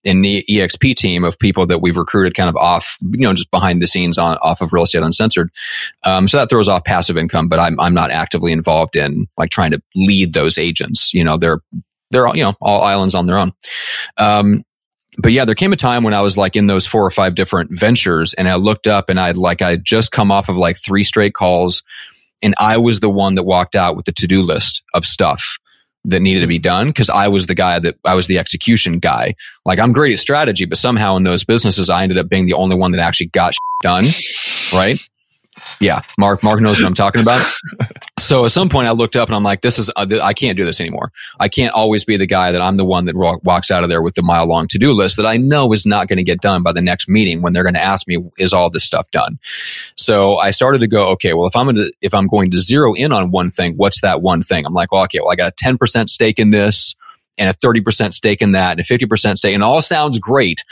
[0.06, 3.50] in the EXP team of people that we've recruited kind of off, you know, just
[3.50, 5.50] behind the scenes on off of real estate uncensored.
[6.04, 9.50] Um, so that throws off passive income, but I'm, I'm not actively involved in like
[9.50, 11.13] trying to lead those agents.
[11.13, 11.60] You know, they're,
[12.12, 13.52] they're all, you know, all islands on their own.
[14.17, 14.63] Um,
[15.17, 17.34] but yeah, there came a time when I was like in those four or five
[17.34, 20.78] different ventures and I looked up and I'd like, I'd just come off of like
[20.78, 21.84] three straight calls
[22.46, 25.58] and I was the one that walked out with the to do list of stuff
[26.06, 26.62] that needed to be mm-hmm.
[26.62, 29.34] done because I was the guy that I was the execution guy.
[29.66, 32.54] Like I'm great at strategy, but somehow in those businesses, I ended up being the
[32.54, 34.06] only one that actually got done.
[34.72, 35.00] Right.
[35.80, 36.44] Yeah, Mark.
[36.44, 37.44] Mark knows what I'm talking about.
[38.26, 40.58] so at some point, I looked up and I'm like, "This is uh, I can't
[40.58, 41.12] do this anymore.
[41.40, 44.02] I can't always be the guy that I'm the one that walks out of there
[44.02, 46.42] with the mile long to do list that I know is not going to get
[46.42, 49.10] done by the next meeting when they're going to ask me, "Is all this stuff
[49.12, 49.38] done?"
[49.96, 52.60] So I started to go, okay, well, if I'm going to if I'm going to
[52.60, 54.66] zero in on one thing, what's that one thing?
[54.66, 56.96] I'm like, well, okay, well, I got a 10 percent stake in this
[57.38, 60.20] and a 30 percent stake in that and a 50 percent stake, and all sounds
[60.20, 60.64] great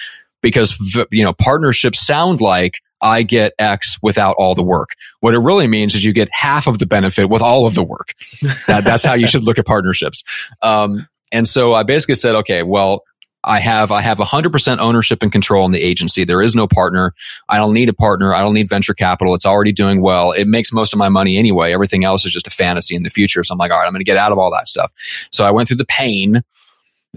[0.42, 0.76] because
[1.12, 4.92] you know partnerships sound like I get X without all the work.
[5.20, 7.84] What it really means is you get half of the benefit with all of the
[7.84, 8.14] work.
[8.68, 10.24] that, that's how you should look at partnerships.
[10.62, 13.04] Um, and so I basically said, okay, well,
[13.44, 16.24] I have I have 100% ownership and control in the agency.
[16.24, 17.14] There is no partner.
[17.50, 18.34] I don't need a partner.
[18.34, 19.36] I don't need venture capital.
[19.36, 20.32] It's already doing well.
[20.32, 21.74] It makes most of my money anyway.
[21.74, 23.44] Everything else is just a fantasy in the future.
[23.44, 24.94] So I'm like, all right, I'm going to get out of all that stuff.
[25.32, 26.42] So I went through the pain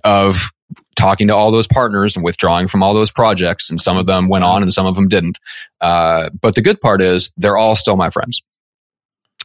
[0.02, 0.50] of
[0.96, 3.70] talking to all those partners and withdrawing from all those projects.
[3.70, 5.38] And some of them went on and some of them didn't.
[5.80, 8.42] Uh, but the good part is they're all still my friends.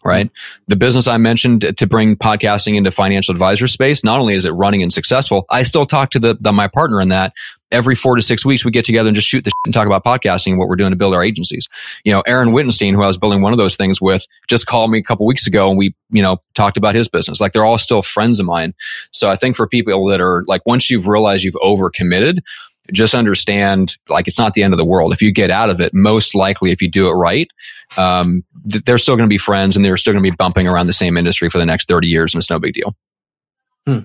[0.03, 0.31] Right.
[0.67, 4.51] The business I mentioned to bring podcasting into financial advisor space, not only is it
[4.51, 7.33] running and successful, I still talk to the, the my partner in that
[7.71, 10.03] every four to six weeks, we get together and just shoot the and talk about
[10.03, 11.67] podcasting and what we're doing to build our agencies.
[12.03, 14.91] You know, Aaron Wittenstein, who I was building one of those things with, just called
[14.91, 17.39] me a couple weeks ago and we, you know, talked about his business.
[17.39, 18.73] Like they're all still friends of mine.
[19.11, 22.39] So I think for people that are like, once you've realized you've overcommitted,
[22.91, 25.13] just understand like it's not the end of the world.
[25.13, 27.47] If you get out of it, most likely if you do it right,
[27.95, 30.67] um, th- they're still going to be friends and they're still going to be bumping
[30.67, 32.95] around the same industry for the next 30 years and it's no big deal.
[33.87, 33.99] Hmm.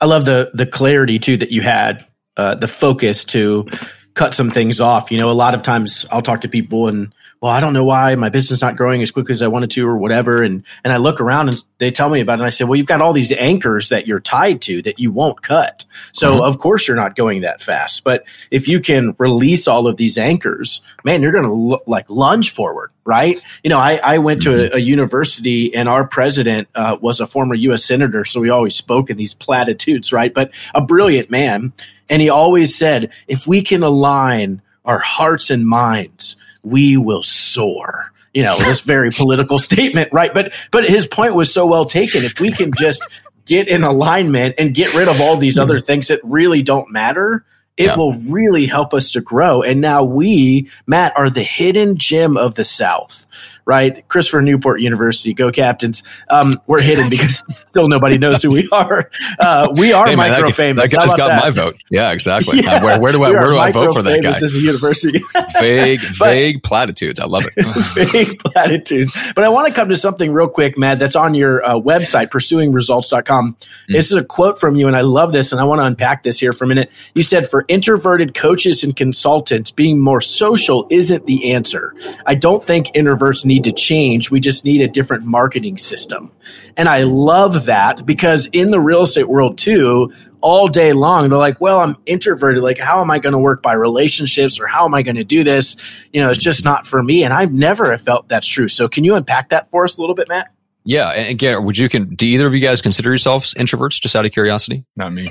[0.00, 3.66] I love the the clarity too that you had uh, the focus to
[4.14, 5.10] cut some things off.
[5.10, 7.84] You know, a lot of times I'll talk to people and, well, I don't know
[7.84, 10.42] why my business is not growing as quickly as I wanted to or whatever.
[10.42, 12.42] And, and I look around and they tell me about it.
[12.42, 15.10] And I say, well, you've got all these anchors that you're tied to that you
[15.10, 15.84] won't cut.
[16.12, 16.42] So mm-hmm.
[16.42, 18.04] of course you're not going that fast.
[18.04, 22.52] But if you can release all of these anchors, man, you're going to like lunge
[22.52, 22.92] forward.
[23.06, 23.38] Right.
[23.62, 24.76] You know, I, I went to a, mm-hmm.
[24.76, 27.84] a university and our president uh, was a former U.S.
[27.84, 28.24] senator.
[28.24, 30.32] So we always spoke in these platitudes, right?
[30.32, 31.74] But a brilliant man.
[32.08, 38.10] And he always said, if we can align our hearts and minds, we will soar.
[38.32, 40.32] You know, this very political statement, right?
[40.32, 42.24] But but his point was so well taken.
[42.24, 43.02] If we can just
[43.46, 45.86] get in alignment and get rid of all these other mm-hmm.
[45.86, 47.44] things that really don't matter,
[47.76, 47.96] it yeah.
[47.96, 49.62] will really help us to grow.
[49.62, 53.26] And now we, Matt, are the hidden gem of the South
[53.66, 54.06] right?
[54.08, 56.02] Christopher Newport University, go Captains.
[56.28, 59.10] Um, we're hidden because still nobody knows who we are.
[59.38, 60.90] Uh, we are hey, man, micro that, famous.
[60.90, 61.42] That guy's got that?
[61.42, 61.76] my vote.
[61.90, 62.54] Yeah, exactly.
[62.64, 64.30] Yeah, where, where, do I where do I vote for that guy?
[64.30, 65.18] As a university,
[65.58, 67.20] vague but, vague platitudes.
[67.20, 68.10] I love it.
[68.10, 69.12] vague platitudes.
[69.34, 70.98] But I want to come to something real quick, Matt.
[70.98, 73.54] That's on your uh, website, pursuingresults.com.
[73.54, 73.56] Mm.
[73.88, 76.22] This is a quote from you, and I love this, and I want to unpack
[76.22, 76.90] this here for a minute.
[77.14, 81.94] You said, "For introverted coaches and consultants, being more social isn't the answer.
[82.24, 84.30] I don't think introverts need." Need to change.
[84.30, 86.32] We just need a different marketing system.
[86.76, 91.38] And I love that because in the real estate world too, all day long, they're
[91.38, 92.62] like, well, I'm introverted.
[92.62, 95.24] Like, how am I going to work by relationships or how am I going to
[95.24, 95.76] do this?
[96.12, 97.24] You know, it's just not for me.
[97.24, 98.68] And I've never felt that's true.
[98.68, 100.52] So can you unpack that for us a little bit, Matt?
[100.84, 101.10] Yeah.
[101.10, 104.26] And again, would you can, do either of you guys consider yourselves introverts just out
[104.26, 104.84] of curiosity?
[104.96, 105.28] Not me.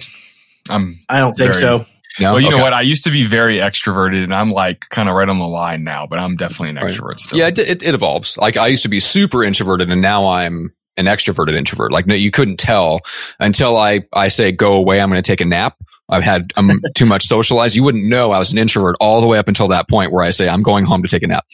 [0.69, 1.85] I'm I don't think very, so.
[2.19, 2.33] No?
[2.33, 2.57] Well, you okay.
[2.57, 2.73] know what?
[2.73, 5.83] I used to be very extroverted, and I'm like kind of right on the line
[5.83, 6.05] now.
[6.07, 7.19] But I'm definitely an extrovert right.
[7.19, 7.39] still.
[7.39, 8.37] Yeah, it, it, it, evolves.
[8.37, 11.91] Like I used to be super introverted, and now I'm an extroverted introvert.
[11.91, 13.01] Like no, you couldn't tell
[13.39, 15.01] until I I say go away.
[15.01, 15.75] I'm going to take a nap.
[16.09, 17.75] I've had I'm too much socialized.
[17.75, 20.23] You wouldn't know I was an introvert all the way up until that point where
[20.23, 21.45] I say I'm going home to take a nap.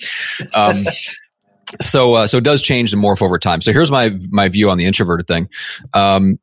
[0.54, 0.84] Um,
[1.82, 3.62] so uh, so it does change and morph over time.
[3.62, 5.50] So here's my my view on the introverted thing.
[5.94, 6.40] Um,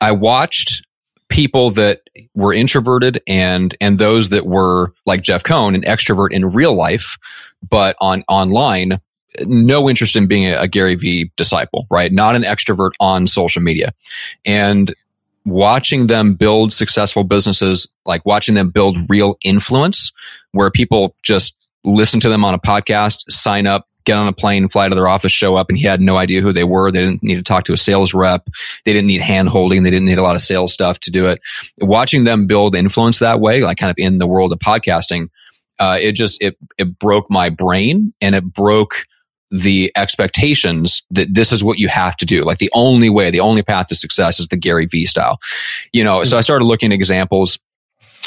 [0.00, 0.84] I watched
[1.34, 2.02] people that
[2.36, 7.18] were introverted and and those that were like Jeff Cohn, an extrovert in real life,
[7.68, 9.00] but on online,
[9.40, 12.12] no interest in being a, a Gary Vee disciple, right?
[12.12, 13.92] Not an extrovert on social media.
[14.44, 14.94] And
[15.44, 20.12] watching them build successful businesses, like watching them build real influence
[20.52, 24.68] where people just listen to them on a podcast, sign up, get on a plane,
[24.68, 26.90] fly to their office, show up, and he had no idea who they were.
[26.90, 28.48] They didn't need to talk to a sales rep.
[28.84, 29.82] They didn't need hand holding.
[29.82, 31.40] They didn't need a lot of sales stuff to do it.
[31.80, 35.28] Watching them build influence that way, like kind of in the world of podcasting,
[35.78, 39.06] uh, it just it it broke my brain and it broke
[39.50, 42.42] the expectations that this is what you have to do.
[42.42, 45.38] Like the only way, the only path to success is the Gary Vee style.
[45.92, 47.58] You know, so I started looking at examples.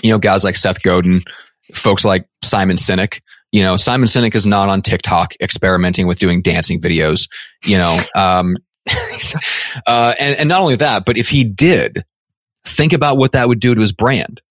[0.04, 1.22] You know, guys like Seth Godin,
[1.74, 3.20] folks like Simon Sinek
[3.52, 7.30] you know, Simon Sinek is not on TikTok experimenting with doing dancing videos,
[7.64, 8.58] you know, um,
[9.88, 12.04] uh, and, and not only that, but if he did,
[12.66, 14.42] think about what that would do to his brand.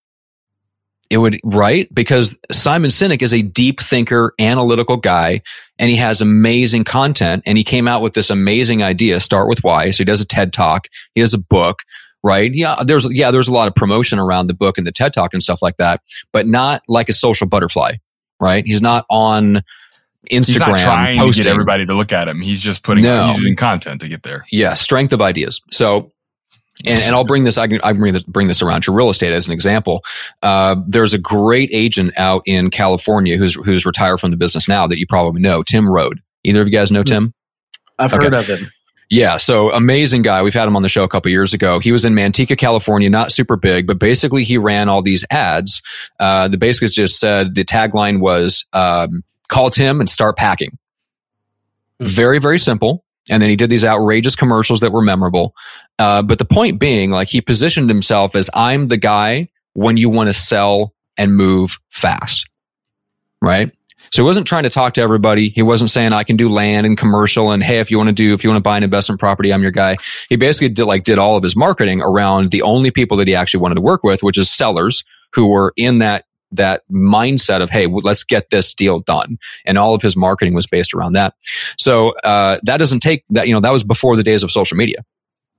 [1.09, 1.87] It would, right?
[1.93, 5.41] Because Simon Sinek is a deep thinker, analytical guy,
[5.79, 7.43] and he has amazing content.
[7.45, 9.91] And he came out with this amazing idea, start with why.
[9.91, 10.87] So he does a TED talk.
[11.15, 11.79] He does a book,
[12.23, 12.51] right?
[12.53, 12.83] Yeah.
[12.85, 15.41] There's, yeah, there's a lot of promotion around the book and the TED talk and
[15.41, 16.01] stuff like that,
[16.31, 17.93] but not like a social butterfly
[18.39, 18.65] right?
[18.65, 19.63] He's not on
[20.29, 21.43] Instagram he's not trying posting.
[21.43, 22.41] to get everybody to look at him.
[22.41, 23.27] He's just putting no.
[23.27, 24.45] he's using content to get there.
[24.51, 25.61] Yeah, strength of ideas.
[25.71, 26.11] So
[26.85, 27.57] and, and, I'll bring this.
[27.57, 30.03] I can, I can bring this, bring this around to real estate as an example.
[30.43, 34.85] Uh, there's a great agent out in California who's who's retired from the business now
[34.85, 36.19] that you probably know, Tim Rhode.
[36.43, 37.05] Either of you guys know hmm.
[37.05, 37.33] Tim?
[37.97, 38.25] I've okay.
[38.25, 38.69] heard of him.
[39.09, 40.41] Yeah, so amazing guy.
[40.41, 41.79] We've had him on the show a couple years ago.
[41.79, 45.81] He was in Manteca, California, not super big, but basically he ran all these ads.
[46.19, 50.77] Uh, the basically just said the tagline was um, "Call Tim and start packing."
[52.01, 53.05] Very, very simple.
[53.29, 55.55] And then he did these outrageous commercials that were memorable.
[55.99, 60.09] Uh, but the point being, like he positioned himself as I'm the guy when you
[60.09, 62.47] want to sell and move fast.
[63.41, 63.71] Right.
[64.11, 65.49] So he wasn't trying to talk to everybody.
[65.49, 68.13] He wasn't saying I can do land and commercial and hey, if you want to
[68.15, 69.97] do, if you want to buy an investment property, I'm your guy.
[70.29, 73.35] He basically did like did all of his marketing around the only people that he
[73.35, 77.69] actually wanted to work with, which is sellers who were in that that mindset of
[77.69, 81.33] hey let's get this deal done and all of his marketing was based around that
[81.77, 84.77] so uh, that doesn't take that you know that was before the days of social
[84.77, 85.03] media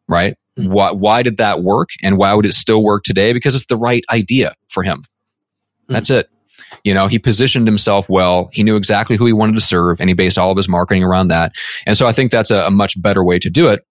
[0.08, 0.72] right mm-hmm.
[0.72, 3.76] why, why did that work and why would it still work today because it's the
[3.76, 5.92] right idea for him mm-hmm.
[5.92, 6.30] that's it
[6.84, 8.50] you know, he positioned himself well.
[8.52, 11.04] He knew exactly who he wanted to serve and he based all of his marketing
[11.04, 11.52] around that.
[11.86, 13.84] And so I think that's a, a much better way to do it.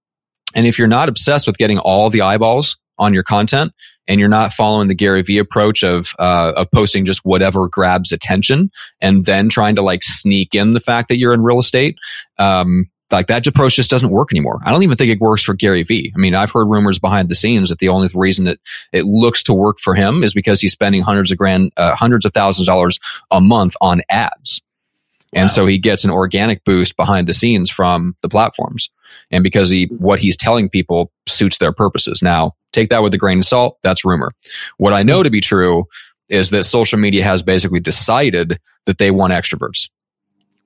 [0.56, 3.74] And if you're not obsessed with getting all the eyeballs on your content
[4.08, 8.12] and you're not following the Gary Vee approach of uh, of posting just whatever grabs
[8.12, 11.98] attention and then trying to like sneak in the fact that you're in real estate,
[12.40, 14.60] um, like that approach just doesn't work anymore.
[14.66, 16.12] I don't even think it works for Gary Vee.
[16.14, 18.60] I mean, I've heard rumors behind the scenes that the only reason that
[18.92, 22.26] it looks to work for him is because he's spending hundreds of grand, uh, hundreds
[22.26, 23.00] of thousands of dollars
[23.32, 24.62] a month on ads.
[25.34, 25.42] Wow.
[25.42, 28.90] And so he gets an organic boost behind the scenes from the platforms.
[29.32, 32.22] And because he, what he's telling people suits their purposes.
[32.22, 33.78] Now, take that with a grain of salt.
[33.84, 34.32] That's rumor.
[34.78, 35.86] What I know to be true
[36.30, 39.90] is that social media has basically decided that they want extroverts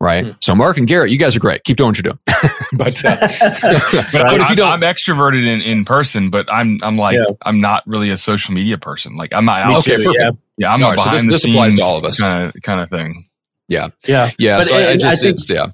[0.02, 0.26] right?
[0.26, 0.32] Hmm.
[0.42, 1.64] So Mark and Garrett, you guys are great.
[1.64, 2.20] Keep doing what you're doing.
[2.74, 3.16] but uh,
[4.12, 7.36] but I'm, if you don't, I'm extroverted in, in person, but I'm I'm like yeah.
[7.44, 9.16] I'm not really a social media person.
[9.16, 9.78] Like I'm not.
[9.78, 10.18] Okay, perfect.
[10.18, 12.48] Yeah, yeah I'm not behind so this, the this applies to all of us kind
[12.48, 13.26] of kind of thing.
[13.68, 14.58] Yeah, yeah, yeah.
[14.58, 15.68] But so I, I just I think, it's yeah.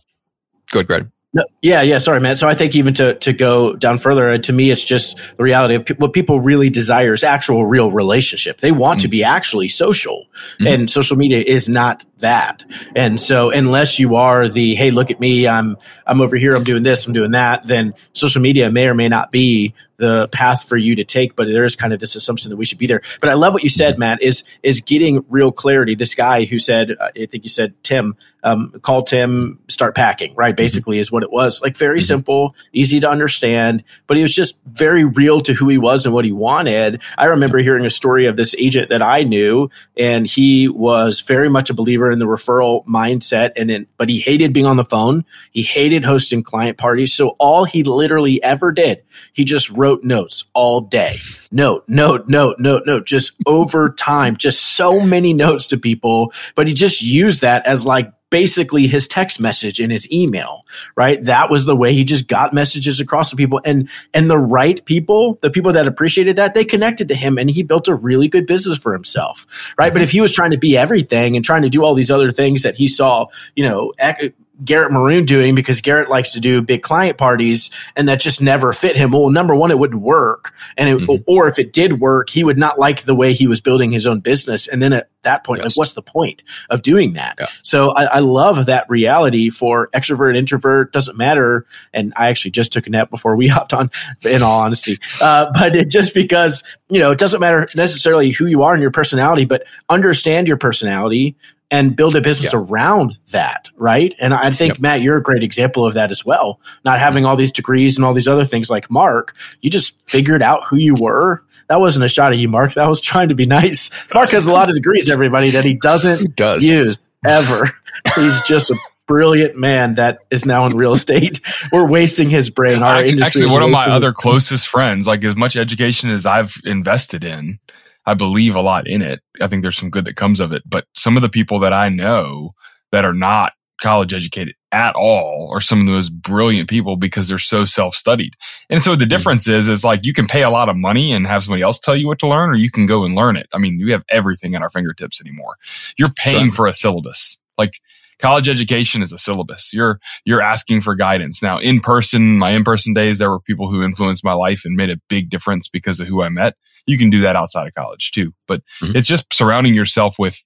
[0.70, 1.10] Good, Greg.
[1.34, 2.00] No, yeah, yeah.
[2.00, 2.38] Sorry, Matt.
[2.38, 5.44] So I think even to to go down further, uh, to me, it's just the
[5.44, 8.60] reality of pe- what people really desire is actual, real relationship.
[8.60, 9.04] They want mm-hmm.
[9.04, 10.68] to be actually social, mm-hmm.
[10.68, 12.64] and social media is not that.
[12.96, 15.76] And so, unless you are the hey, look at me, I'm
[16.06, 19.10] I'm over here, I'm doing this, I'm doing that, then social media may or may
[19.10, 22.52] not be the path for you to take, but there is kind of this assumption
[22.52, 23.02] that we should be there.
[23.20, 24.02] But I love what you said, mm-hmm.
[24.02, 25.96] Matt, is is getting real clarity.
[25.96, 30.34] This guy who said, uh, I think you said Tim, um, call Tim, start packing,
[30.36, 30.52] right?
[30.52, 30.56] Mm-hmm.
[30.56, 31.62] Basically, is what it was.
[31.62, 32.06] Like very mm-hmm.
[32.06, 36.14] simple, easy to understand, but he was just very real to who he was and
[36.14, 37.02] what he wanted.
[37.18, 41.50] I remember hearing a story of this agent that I knew, and he was very
[41.50, 44.86] much a believer in the referral mindset, and in, but he hated being on the
[44.86, 45.26] phone.
[45.52, 47.14] He hated hosting client parties.
[47.14, 51.16] So all he literally ever did, he just wrote wrote notes all day.
[51.52, 56.34] Note, note, note, note, note, just over time, just so many notes to people.
[56.56, 60.66] But he just used that as like basically his text message in his email,
[60.96, 61.24] right?
[61.24, 64.84] That was the way he just got messages across to people and, and the right
[64.86, 68.28] people, the people that appreciated that, they connected to him and he built a really
[68.28, 69.46] good business for himself,
[69.78, 69.88] right?
[69.88, 69.94] Mm-hmm.
[69.94, 72.32] But if he was trying to be everything and trying to do all these other
[72.32, 76.62] things that he saw, you know, ec- Garrett Maroon doing because Garrett likes to do
[76.62, 79.12] big client parties and that just never fit him.
[79.12, 80.54] Well, number one, it wouldn't work.
[80.76, 81.24] And it, mm-hmm.
[81.28, 84.06] or if it did work, he would not like the way he was building his
[84.06, 84.68] own business.
[84.68, 85.72] And then at that point, yes.
[85.72, 87.36] like, what's the point of doing that?
[87.40, 87.48] Yeah.
[87.62, 91.66] So I, I, love that reality for extrovert, introvert, doesn't matter.
[91.94, 93.92] And I actually just took a nap before we hopped on,
[94.24, 94.98] in all honesty.
[95.22, 98.82] Uh, but it just because, you know, it doesn't matter necessarily who you are and
[98.82, 101.36] your personality, but understand your personality,
[101.70, 102.60] and build a business yeah.
[102.60, 104.16] around that, right?
[104.20, 104.80] And I think yep.
[104.80, 106.60] Matt, you're a great example of that as well.
[106.86, 110.42] Not having all these degrees and all these other things like Mark, you just figured
[110.42, 111.44] out who you were.
[111.68, 112.76] That wasn't a shot at you, Mark.
[112.76, 113.90] That was trying to be nice.
[114.14, 116.64] Mark has a lot of degrees, everybody, that he doesn't he does.
[116.64, 117.70] use ever.
[118.16, 121.42] He's just a brilliant man that is now in real estate.
[121.72, 122.84] We're wasting his brain.
[122.84, 126.56] Our actually, actually one of my other closest friends, like as much education as I've
[126.64, 127.60] invested in,
[128.08, 129.20] I believe a lot in it.
[129.42, 130.64] I think there's some good that comes of it.
[130.66, 132.54] But some of the people that I know
[132.92, 133.52] that are not
[133.82, 138.34] college educated at all are some of the most brilliant people because they're so self-studied.
[138.70, 139.10] And so the mm-hmm.
[139.10, 141.80] difference is, is like you can pay a lot of money and have somebody else
[141.80, 143.48] tell you what to learn, or you can go and learn it.
[143.54, 145.58] I mean, we have everything at our fingertips anymore.
[145.98, 147.38] You're paying for a syllabus.
[147.58, 147.74] Like
[148.20, 149.72] college education is a syllabus.
[149.74, 151.44] You're, you're asking for guidance.
[151.44, 154.90] Now, in person, my in-person days, there were people who influenced my life and made
[154.90, 156.56] a big difference because of who I met
[156.88, 158.34] you can do that outside of college too.
[158.48, 158.96] But mm-hmm.
[158.96, 160.44] it's just surrounding yourself with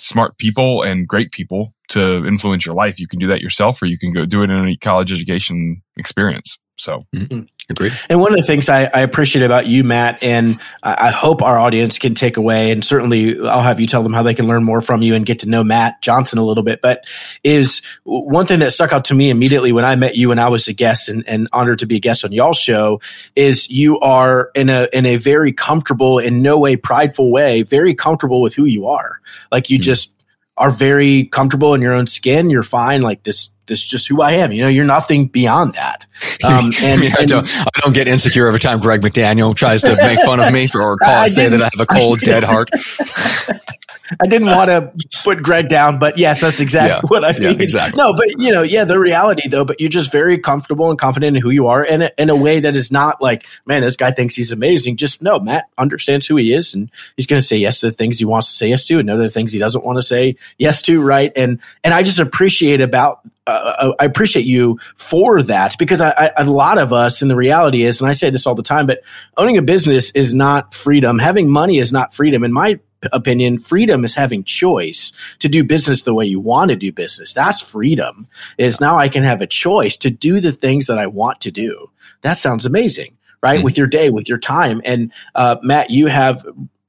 [0.00, 2.98] smart people and great people to influence your life.
[2.98, 5.82] You can do that yourself or you can go do it in a college education
[5.96, 6.58] experience.
[6.78, 7.42] So mm-hmm.
[7.70, 7.92] Agreed.
[8.08, 11.42] And one of the things I, I appreciate about you, Matt, and I, I hope
[11.42, 14.46] our audience can take away, and certainly I'll have you tell them how they can
[14.46, 16.80] learn more from you and get to know Matt Johnson a little bit.
[16.80, 17.04] But
[17.44, 20.48] is one thing that stuck out to me immediately when I met you and I
[20.48, 23.02] was a guest and, and honored to be a guest on y'all's show
[23.36, 27.94] is you are in a in a very comfortable, in no way prideful way, very
[27.94, 29.20] comfortable with who you are.
[29.52, 29.82] Like you mm-hmm.
[29.82, 30.10] just
[30.58, 32.50] are very comfortable in your own skin.
[32.50, 33.02] You're fine.
[33.02, 34.50] Like this this is just who I am.
[34.50, 36.06] You know, you're nothing beyond that.
[36.44, 39.82] Um, and, I, mean, I, don't, I don't get insecure every time Greg McDaniel tries
[39.82, 42.70] to make fun of me or call say that I have a cold, dead heart.
[44.20, 44.92] I didn't want to
[45.22, 47.60] put Greg down, but yes, that's exactly yeah, what I mean.
[47.60, 47.98] Exactly.
[47.98, 51.36] No, but you know, yeah, the reality though, but you're just very comfortable and confident
[51.36, 53.96] in who you are in a, in a way that is not like, man, this
[53.96, 54.96] guy thinks he's amazing.
[54.96, 57.92] Just no, Matt understands who he is and he's going to say yes to the
[57.92, 59.96] things he wants to say yes to and no to the things he doesn't want
[59.96, 61.00] to say yes to.
[61.02, 61.32] Right.
[61.36, 66.10] And, and I just appreciate about, uh, uh I appreciate you for that because I,
[66.10, 68.62] I, a lot of us, and the reality is, and I say this all the
[68.62, 69.02] time, but
[69.36, 71.18] owning a business is not freedom.
[71.18, 72.44] Having money is not freedom.
[72.44, 72.78] And my
[73.12, 77.34] opinion, freedom is having choice to do business the way you want to do business.
[77.34, 78.26] That's freedom.
[78.56, 81.50] Is now I can have a choice to do the things that I want to
[81.50, 81.90] do.
[82.22, 83.58] That sounds amazing right?
[83.58, 83.64] Mm-hmm.
[83.64, 84.82] With your day, with your time.
[84.84, 86.44] And uh, Matt, you have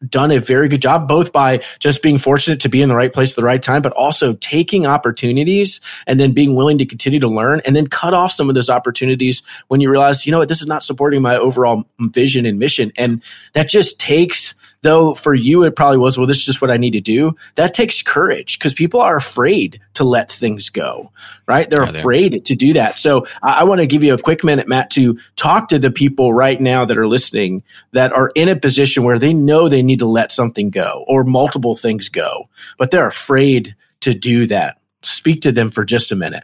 [0.08, 3.12] done a very good job, both by just being fortunate to be in the right
[3.12, 7.20] place at the right time, but also taking opportunities and then being willing to continue
[7.20, 10.40] to learn and then cut off some of those opportunities when you realize, you know
[10.40, 12.94] what, this is not supporting my overall vision and mission.
[12.98, 13.22] And
[13.54, 16.78] that just takes though for you it probably was well this is just what i
[16.78, 17.36] need to do.
[17.56, 21.12] That takes courage because people are afraid to let things go
[21.48, 21.70] right?
[21.70, 23.00] They're yeah, afraid they to do that.
[23.00, 25.92] So i, I want to give you a quick minute matt to talk to the
[25.92, 29.82] people right now that are listening that are in a position where they know they
[29.82, 34.78] need to let something go or multiple things go but they're afraid to do that.
[35.02, 36.44] Speak to them for just a minute.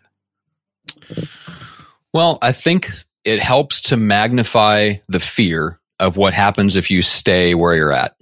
[2.13, 2.91] Well i think
[3.25, 8.15] it helps to magnify the fear of what happens if you stay where you're at.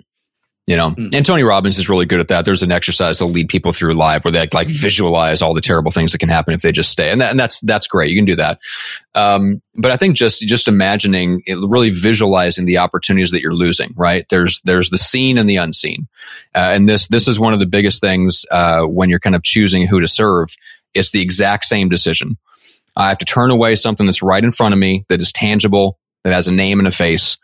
[0.66, 1.14] You know, mm.
[1.14, 2.46] and Tony Robbins is really good at that.
[2.46, 5.92] There's an exercise to lead people through live where they like visualize all the terrible
[5.92, 8.12] things that can happen if they just stay, and, that, and that's that's great.
[8.12, 8.62] You can do that,
[9.14, 13.94] um, but I think just just imagining, it, really visualizing the opportunities that you're losing.
[13.98, 16.08] Right there's there's the seen and the unseen,
[16.56, 19.44] uh, and this this is one of the biggest things uh, when you're kind of
[19.44, 20.56] choosing who to serve.
[20.94, 22.38] It's the exact same decision.
[22.96, 25.98] I have to turn away something that's right in front of me that is tangible,
[26.24, 27.38] that has a name and a face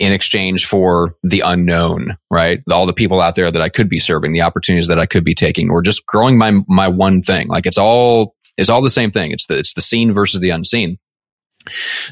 [0.00, 2.62] in exchange for the unknown, right?
[2.72, 5.24] All the people out there that I could be serving, the opportunities that I could
[5.24, 7.46] be taking, or just growing my my one thing.
[7.48, 9.30] Like it's all it's all the same thing.
[9.30, 10.98] It's the it's the seen versus the unseen.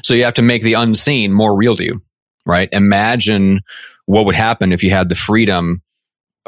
[0.03, 2.01] So you have to make the unseen more real to you,
[2.45, 2.69] right?
[2.71, 3.61] Imagine
[4.05, 5.81] what would happen if you had the freedom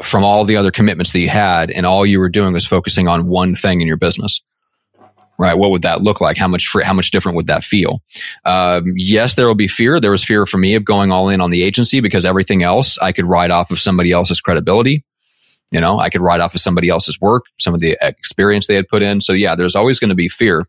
[0.00, 3.08] from all the other commitments that you had and all you were doing was focusing
[3.08, 4.40] on one thing in your business
[5.42, 5.58] right?
[5.58, 6.36] What would that look like?
[6.36, 8.00] How much how much different would that feel?
[8.44, 9.98] Um, yes, there will be fear.
[9.98, 12.96] There was fear for me of going all in on the agency because everything else
[12.98, 15.04] I could ride off of somebody else's credibility.
[15.72, 18.76] You know, I could ride off of somebody else's work, some of the experience they
[18.76, 19.20] had put in.
[19.20, 20.68] So yeah, there's always going to be fear.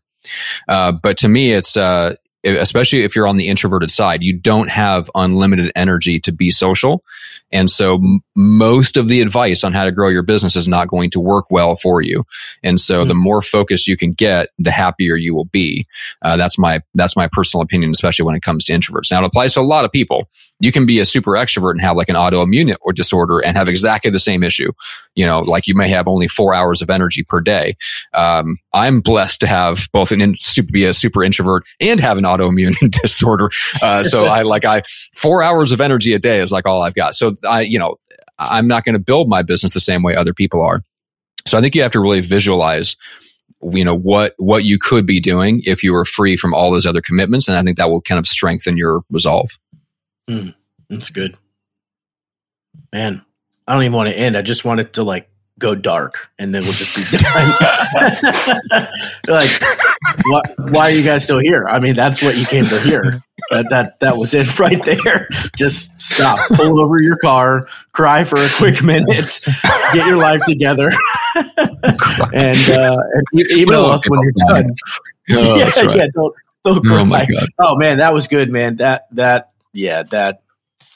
[0.66, 4.70] Uh, but to me, it's, uh, especially if you're on the introverted side, you don't
[4.70, 7.04] have unlimited energy to be social.
[7.54, 10.88] And so m- most of the advice on how to grow your business is not
[10.88, 12.24] going to work well for you.
[12.62, 13.08] And so mm-hmm.
[13.08, 15.86] the more focus you can get, the happier you will be.
[16.20, 19.10] Uh, that's my, that's my personal opinion, especially when it comes to introverts.
[19.10, 20.28] Now it applies to a lot of people.
[20.64, 23.68] You can be a super extrovert and have like an autoimmune or disorder and have
[23.68, 24.72] exactly the same issue.
[25.14, 27.76] You know, like you may have only four hours of energy per day.
[28.14, 30.36] Um, I'm blessed to have both an in,
[30.72, 33.50] be a super introvert and have an autoimmune disorder.
[33.82, 36.94] Uh, so I like I four hours of energy a day is like all I've
[36.94, 37.14] got.
[37.14, 37.96] So I, you know,
[38.38, 40.82] I'm not going to build my business the same way other people are.
[41.46, 42.96] So I think you have to really visualize
[43.72, 46.86] you know what what you could be doing if you were free from all those
[46.86, 49.58] other commitments and i think that will kind of strengthen your resolve
[50.28, 50.54] mm,
[50.88, 51.36] that's good
[52.92, 53.24] man
[53.66, 56.54] i don't even want to end i just want it to like go dark and
[56.54, 58.88] then we'll just be done.
[59.28, 59.50] like,
[60.26, 61.66] what, why are you guys still here?
[61.68, 63.22] I mean, that's what you came to hear.
[63.50, 65.28] That, that, that was it right there.
[65.56, 69.40] Just stop, pull over your car, cry for a quick minute,
[69.92, 70.90] get your life together,
[71.34, 74.70] and, uh, and email us when you're done.
[75.30, 75.96] Oh, yeah, right.
[75.96, 77.26] yeah, don't, don't oh cry.
[77.38, 78.76] Oh, oh man, that was good, man.
[78.76, 80.42] That, that, yeah, that,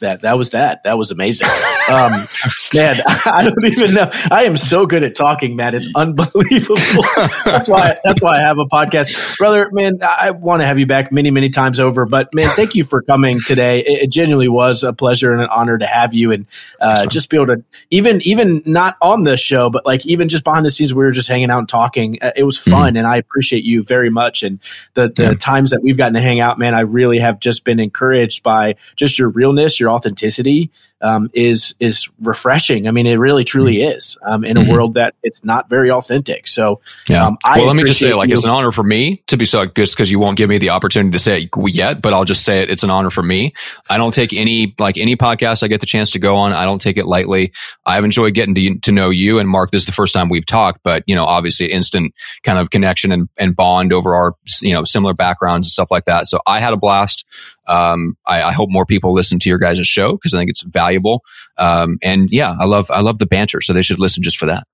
[0.01, 0.85] that that was that.
[0.85, 1.49] That was amazing.
[1.89, 2.29] Um,
[2.75, 4.11] man, I don't even know.
[4.31, 5.75] I am so good at talking, man.
[5.75, 6.77] It's unbelievable.
[7.45, 9.69] that's why that's why I have a podcast, brother.
[9.73, 12.07] Man, I want to have you back many many times over.
[12.07, 13.81] But man, thank you for coming today.
[13.81, 16.47] It, it genuinely was a pleasure and an honor to have you, and
[16.81, 20.45] uh, just be able to even even not on this show, but like even just
[20.45, 22.19] behind the scenes, we were just hanging out and talking.
[22.21, 22.71] Uh, it was mm-hmm.
[22.71, 22.99] fun, mm-hmm.
[22.99, 24.43] and I appreciate you very much.
[24.43, 24.61] And
[24.95, 25.35] the the yeah.
[25.35, 28.77] times that we've gotten to hang out, man, I really have just been encouraged by
[28.97, 30.71] just your realness, your authenticity
[31.01, 32.89] um, is is refreshing.
[32.89, 33.97] I mean, it really truly mm-hmm.
[33.97, 34.73] is um, in a mm-hmm.
[34.73, 36.49] world that it's not very authentic.
[36.49, 37.27] So, yeah.
[37.27, 38.35] Um, well, let me just say, like, you.
[38.35, 40.71] it's an honor for me to be so just because you won't give me the
[40.71, 42.71] opportunity to say it yet, but I'll just say it.
[42.71, 43.53] It's an honor for me.
[43.89, 46.53] I don't take any like any podcast I get the chance to go on.
[46.53, 47.53] I don't take it lightly.
[47.87, 49.71] I've enjoyed getting to, to know you and Mark.
[49.71, 53.13] This is the first time we've talked, but you know, obviously, instant kind of connection
[53.13, 56.27] and, and bond over our you know similar backgrounds and stuff like that.
[56.27, 57.25] So I had a blast.
[57.69, 60.63] Um, I, I, hope more people listen to your guys' show because I think it's
[60.63, 61.23] valuable.
[61.59, 64.47] Um, and yeah, I love I love the banter, so they should listen just for
[64.47, 64.65] that.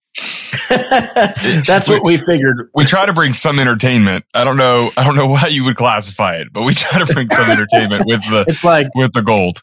[1.66, 2.70] That's what we figured.
[2.74, 4.24] We try to bring some entertainment.
[4.32, 4.90] I don't know.
[4.97, 8.05] I don't know why you would classify it, but we try to bring some entertainment
[8.07, 8.45] with the.
[8.55, 9.62] It's like with the gold.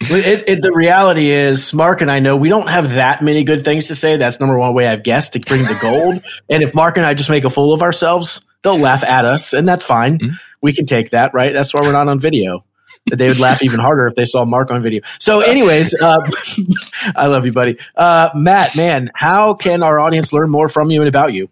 [0.00, 3.64] It, it, the reality is, Mark and I know we don't have that many good
[3.64, 4.16] things to say.
[4.16, 6.22] That's number one way I've guessed to bring the gold.
[6.50, 9.52] and if Mark and I just make a fool of ourselves, they'll laugh at us,
[9.52, 10.18] and that's fine.
[10.18, 10.34] Mm-hmm.
[10.60, 11.52] We can take that, right?
[11.52, 12.64] That's why we're not on video.
[13.08, 15.02] They would laugh even harder if they saw Mark on video.
[15.20, 16.28] So, anyways, uh,
[17.16, 17.78] I love you, buddy.
[17.94, 21.48] Uh, Matt, man, how can our audience learn more from you and about you?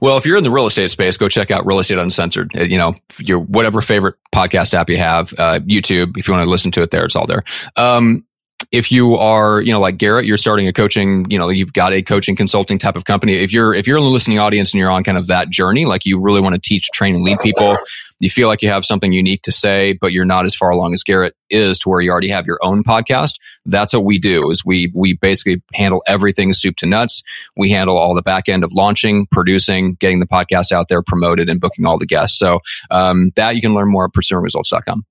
[0.00, 2.56] Well, if you're in the real estate space, go check out Real Estate Uncensored.
[2.56, 6.16] Uh, you know, your whatever favorite podcast app you have, uh, YouTube.
[6.16, 7.44] If you want to listen to it there, it's all there.
[7.76, 8.26] Um,
[8.72, 11.92] if you are, you know, like Garrett, you're starting a coaching, you know, you've got
[11.92, 13.34] a coaching consulting type of company.
[13.34, 15.84] If you're, if you're in the listening audience and you're on kind of that journey,
[15.84, 17.76] like you really want to teach, train and lead people,
[18.18, 20.94] you feel like you have something unique to say, but you're not as far along
[20.94, 23.34] as Garrett is to where you already have your own podcast.
[23.66, 27.22] That's what we do is we, we basically handle everything soup to nuts.
[27.56, 31.50] We handle all the back end of launching, producing, getting the podcast out there, promoted
[31.50, 32.38] and booking all the guests.
[32.38, 32.60] So,
[32.90, 35.04] um, that you can learn more at pursuingresults.com.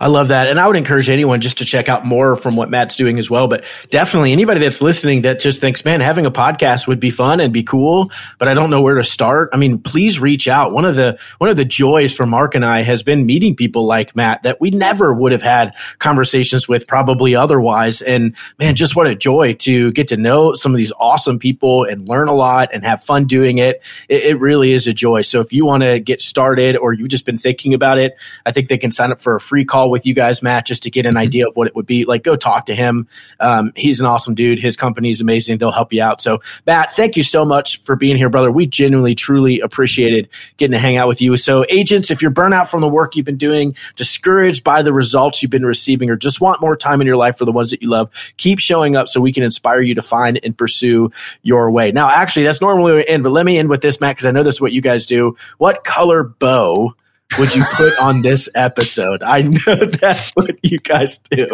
[0.00, 0.48] I love that.
[0.48, 3.28] And I would encourage anyone just to check out more from what Matt's doing as
[3.28, 3.48] well.
[3.48, 7.40] But definitely anybody that's listening that just thinks, man, having a podcast would be fun
[7.40, 9.50] and be cool, but I don't know where to start.
[9.52, 10.72] I mean, please reach out.
[10.72, 13.86] One of the, one of the joys for Mark and I has been meeting people
[13.86, 18.00] like Matt that we never would have had conversations with probably otherwise.
[18.00, 21.84] And man, just what a joy to get to know some of these awesome people
[21.84, 23.82] and learn a lot and have fun doing it.
[24.08, 25.22] It, it really is a joy.
[25.22, 28.52] So if you want to get started or you've just been thinking about it, I
[28.52, 30.90] think they can sign up for a free call with you guys, Matt, just to
[30.90, 31.18] get an mm-hmm.
[31.18, 32.04] idea of what it would be.
[32.04, 33.08] Like, go talk to him.
[33.40, 34.58] Um, he's an awesome dude.
[34.58, 35.58] His company is amazing.
[35.58, 36.20] They'll help you out.
[36.20, 38.50] So, Matt, thank you so much for being here, brother.
[38.50, 41.36] We genuinely, truly appreciated getting to hang out with you.
[41.36, 44.92] So, agents, if you're burnt out from the work you've been doing, discouraged by the
[44.92, 47.70] results you've been receiving, or just want more time in your life for the ones
[47.70, 51.10] that you love, keep showing up so we can inspire you to find and pursue
[51.42, 51.92] your way.
[51.92, 54.26] Now, actually, that's normally where we end, but let me end with this, Matt, because
[54.26, 55.36] I know this is what you guys do.
[55.58, 56.94] What color bow?
[57.36, 59.22] Would you put on this episode?
[59.22, 61.46] I know that's what you guys do.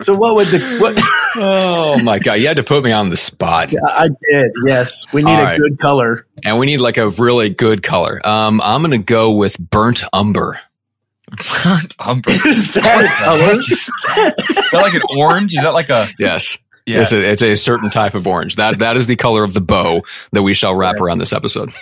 [0.00, 0.94] So what would the what
[1.36, 3.72] Oh my god, you had to put me on the spot.
[3.72, 4.52] Yeah, I did.
[4.66, 5.06] Yes.
[5.12, 5.60] We need All a right.
[5.60, 6.26] good color.
[6.44, 8.20] And we need like a really good color.
[8.26, 10.60] Um I'm going to go with burnt umber.
[11.64, 12.30] Burnt umber.
[12.46, 13.58] Is that a color?
[13.60, 13.90] Is
[14.72, 15.54] that like an orange?
[15.54, 16.58] Is that like a Yes.
[16.84, 17.02] Yeah.
[17.02, 18.56] It's a, it's a certain type of orange.
[18.56, 20.02] That that is the color of the bow
[20.32, 21.06] that we shall wrap yes.
[21.06, 21.72] around this episode.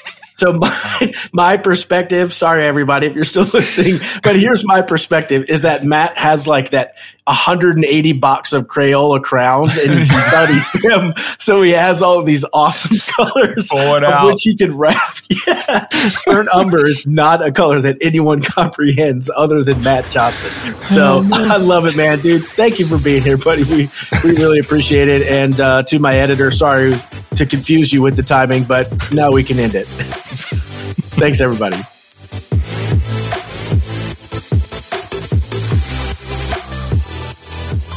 [0.41, 5.62] So my my perspective, sorry everybody if you're still listening, but here's my perspective is
[5.62, 11.12] that Matt has like that 180 box of Crayola crayons and he studies them.
[11.38, 15.16] So he has all of these awesome colors of which he can wrap.
[15.47, 15.86] Yeah.
[16.24, 20.51] Burnt umber is not a color that anyone comprehends other than Matt Johnson.
[20.88, 22.43] So I love it, man, dude.
[22.43, 23.64] Thank you for being here, buddy.
[23.64, 23.91] We
[24.24, 25.28] we really appreciate it.
[25.28, 26.95] And uh, to my editor, sorry
[27.41, 29.86] to confuse you with the timing, but now we can end it.
[31.16, 31.78] Thanks, everybody.